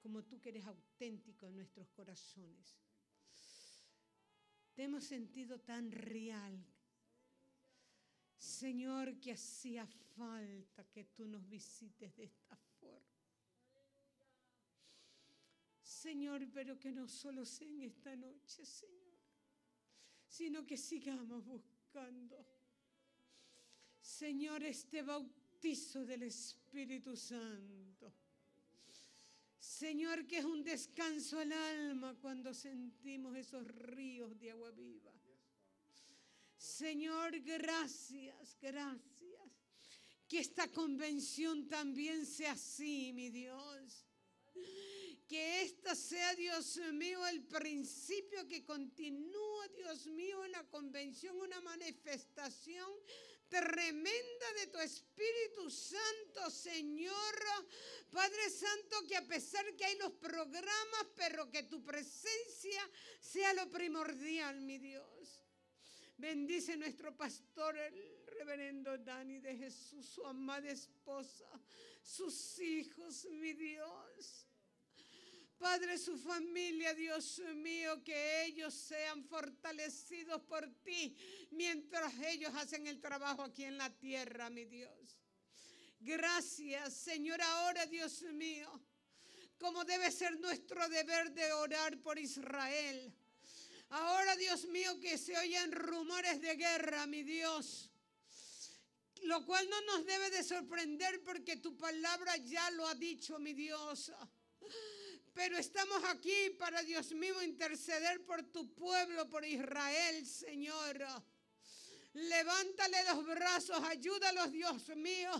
como 0.01 0.25
tú 0.25 0.41
que 0.41 0.49
eres 0.49 0.65
auténtico 0.65 1.47
en 1.47 1.55
nuestros 1.55 1.87
corazones. 1.91 2.77
Te 4.73 4.83
hemos 4.83 5.05
sentido 5.05 5.61
tan 5.61 5.89
real. 5.89 6.61
Señor, 8.37 9.17
que 9.21 9.31
hacía 9.31 9.87
falta 9.87 10.83
que 10.91 11.05
tú 11.05 11.25
nos 11.25 11.47
visites 11.47 12.13
de 12.17 12.25
esta 12.25 12.57
forma. 12.57 13.07
Señor, 15.81 16.49
pero 16.53 16.77
que 16.77 16.91
no 16.91 17.07
solo 17.07 17.45
sea 17.45 17.69
en 17.69 17.81
esta 17.83 18.13
noche, 18.13 18.65
Señor, 18.65 19.21
sino 20.27 20.65
que 20.65 20.75
sigamos 20.75 21.45
buscando. 21.45 22.45
Señor, 24.01 24.63
este 24.63 25.01
bautizo 25.57 26.05
del 26.05 26.23
Espíritu 26.23 27.15
Santo 27.15 28.13
Señor, 29.59 30.27
que 30.27 30.37
es 30.37 30.45
un 30.45 30.63
descanso 30.63 31.39
al 31.39 31.51
alma 31.51 32.15
cuando 32.21 32.53
sentimos 32.53 33.35
esos 33.35 33.67
ríos 33.67 34.39
de 34.39 34.51
agua 34.51 34.71
viva. 34.71 35.11
Señor, 36.57 37.39
gracias, 37.41 38.55
gracias. 38.61 39.41
Que 40.27 40.39
esta 40.39 40.71
convención 40.71 41.67
también 41.67 42.25
sea 42.25 42.53
así, 42.53 43.11
mi 43.13 43.29
Dios. 43.29 44.05
Que 45.27 45.63
esta 45.63 45.95
sea, 45.95 46.35
Dios 46.35 46.79
mío, 46.93 47.25
el 47.27 47.43
principio 47.43 48.47
que 48.47 48.63
continúa, 48.63 49.67
Dios 49.75 50.07
mío, 50.07 50.45
en 50.45 50.51
la 50.53 50.63
convención, 50.69 51.35
una 51.39 51.59
manifestación 51.61 52.89
tremenda 53.49 54.53
de 54.59 54.67
tu 54.67 54.79
Espíritu 54.79 55.69
Santo, 55.69 56.49
Señor. 56.49 57.35
Padre 58.11 58.49
Santo, 58.49 59.05
que 59.07 59.17
a 59.17 59.27
pesar 59.27 59.75
que 59.75 59.85
hay 59.85 59.97
los 59.97 60.13
programas, 60.13 61.07
pero 61.15 61.49
que 61.49 61.63
tu 61.63 61.83
presencia 61.83 62.89
sea 63.19 63.53
lo 63.53 63.69
primordial, 63.69 64.61
mi 64.61 64.77
Dios. 64.77 65.43
Bendice 66.17 66.75
nuestro 66.77 67.15
pastor, 67.15 67.77
el 67.77 68.25
reverendo 68.25 68.97
Dani 68.97 69.39
de 69.39 69.55
Jesús, 69.55 70.05
su 70.07 70.25
amada 70.25 70.69
esposa, 70.69 71.45
sus 72.01 72.57
hijos, 72.59 73.25
mi 73.25 73.53
Dios. 73.53 74.46
Padre, 75.57 75.97
su 75.97 76.17
familia, 76.17 76.93
Dios 76.93 77.41
mío, 77.55 78.03
que 78.03 78.45
ellos 78.45 78.73
sean 78.73 79.23
fortalecidos 79.25 80.41
por 80.43 80.67
ti 80.83 81.15
mientras 81.51 82.13
ellos 82.21 82.53
hacen 82.55 82.85
el 82.85 83.01
trabajo 83.01 83.43
aquí 83.43 83.63
en 83.63 83.77
la 83.77 83.89
tierra, 83.89 84.49
mi 84.49 84.65
Dios. 84.65 85.17
Gracias, 85.99 86.93
Señor, 86.93 87.41
ahora, 87.41 87.85
Dios 87.87 88.21
mío, 88.33 88.69
como 89.57 89.83
debe 89.83 90.11
ser 90.11 90.39
nuestro 90.39 90.87
deber 90.89 91.31
de 91.31 91.51
orar 91.53 91.97
por 92.01 92.19
Israel. 92.19 93.11
Ahora, 93.89 94.35
Dios 94.35 94.65
mío, 94.65 94.99
que 94.99 95.17
se 95.17 95.35
oyen 95.37 95.71
rumores 95.71 96.39
de 96.39 96.55
guerra, 96.55 97.07
mi 97.07 97.23
Dios. 97.23 97.89
Lo 99.23 99.43
cual 99.45 99.67
no 99.69 99.81
nos 99.81 100.05
debe 100.05 100.29
de 100.29 100.43
sorprender 100.43 101.23
porque 101.23 101.57
tu 101.57 101.75
palabra 101.75 102.37
ya 102.37 102.69
lo 102.71 102.85
ha 102.87 102.93
dicho, 102.93 103.39
mi 103.39 103.53
Dios. 103.53 104.11
Pero 105.37 105.55
estamos 105.55 106.03
aquí 106.05 106.49
para, 106.57 106.81
Dios 106.81 107.11
mío, 107.11 107.43
interceder 107.43 108.25
por 108.25 108.41
tu 108.41 108.73
pueblo, 108.73 109.29
por 109.29 109.45
Israel, 109.45 110.25
Señor. 110.25 111.05
Levántale 112.13 113.03
los 113.03 113.23
brazos, 113.23 113.79
ayúdalos, 113.83 114.51
Dios 114.51 114.89
mío. 114.95 115.31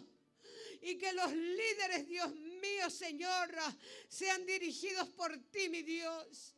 Y 0.83 0.99
que 0.99 1.11
los 1.13 1.33
líderes, 1.33 2.07
Dios 2.07 2.31
mío, 2.35 2.91
Señor, 2.91 3.49
sean 4.07 4.45
dirigidos 4.45 5.09
por 5.09 5.35
ti, 5.49 5.67
mi 5.67 5.81
Dios. 5.81 6.53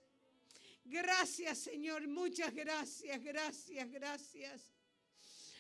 Gracias, 0.84 1.60
Señor. 1.60 2.10
Muchas 2.10 2.54
gracias, 2.54 3.24
gracias, 3.24 3.90
gracias. 3.90 4.62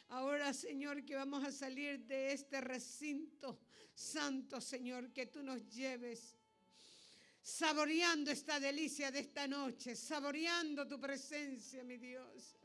Ahora, 0.09 0.53
Señor, 0.53 1.05
que 1.05 1.15
vamos 1.15 1.45
a 1.45 1.51
salir 1.53 1.97
de 1.99 2.33
este 2.33 2.59
recinto 2.59 3.57
santo, 3.95 4.59
Señor, 4.59 5.13
que 5.13 5.27
tú 5.27 5.41
nos 5.41 5.65
lleves 5.69 6.38
saboreando 7.49 8.31
esta 8.31 8.59
delicia 8.59 9.11
de 9.11 9.19
esta 9.19 9.47
noche, 9.47 9.95
saboreando 9.95 10.87
tu 10.87 10.99
presencia, 10.99 11.83
mi 11.83 11.97
Dios. 11.97 12.55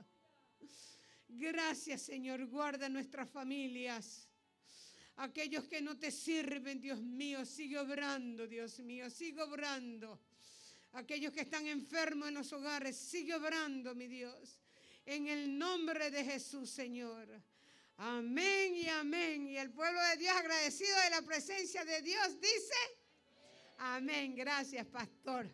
Gracias, 1.28 2.02
Señor. 2.02 2.46
Guarda 2.46 2.88
nuestras 2.88 3.28
familias. 3.30 4.28
Aquellos 5.16 5.64
que 5.68 5.80
no 5.80 5.96
te 5.98 6.10
sirven, 6.10 6.80
Dios 6.80 7.00
mío, 7.00 7.44
sigue 7.46 7.78
obrando, 7.78 8.46
Dios 8.46 8.78
mío, 8.80 9.08
sigue 9.08 9.40
obrando. 9.42 10.20
Aquellos 10.92 11.32
que 11.32 11.40
están 11.40 11.66
enfermos 11.66 12.28
en 12.28 12.34
los 12.34 12.52
hogares, 12.52 12.96
sigue 12.96 13.34
obrando, 13.34 13.94
mi 13.94 14.06
Dios. 14.06 14.60
En 15.06 15.26
el 15.28 15.58
nombre 15.58 16.10
de 16.10 16.24
Jesús, 16.24 16.70
Señor. 16.70 17.28
Amén 17.96 18.74
y 18.74 18.88
amén. 18.88 19.46
Y 19.48 19.56
el 19.56 19.70
pueblo 19.70 20.00
de 20.10 20.16
Dios 20.18 20.36
agradecido 20.36 21.00
de 21.00 21.10
la 21.10 21.22
presencia 21.22 21.84
de 21.84 22.02
Dios 22.02 22.40
dice... 22.40 23.03
Amén. 23.86 24.34
Gracias, 24.34 24.86
pastor. 24.86 25.46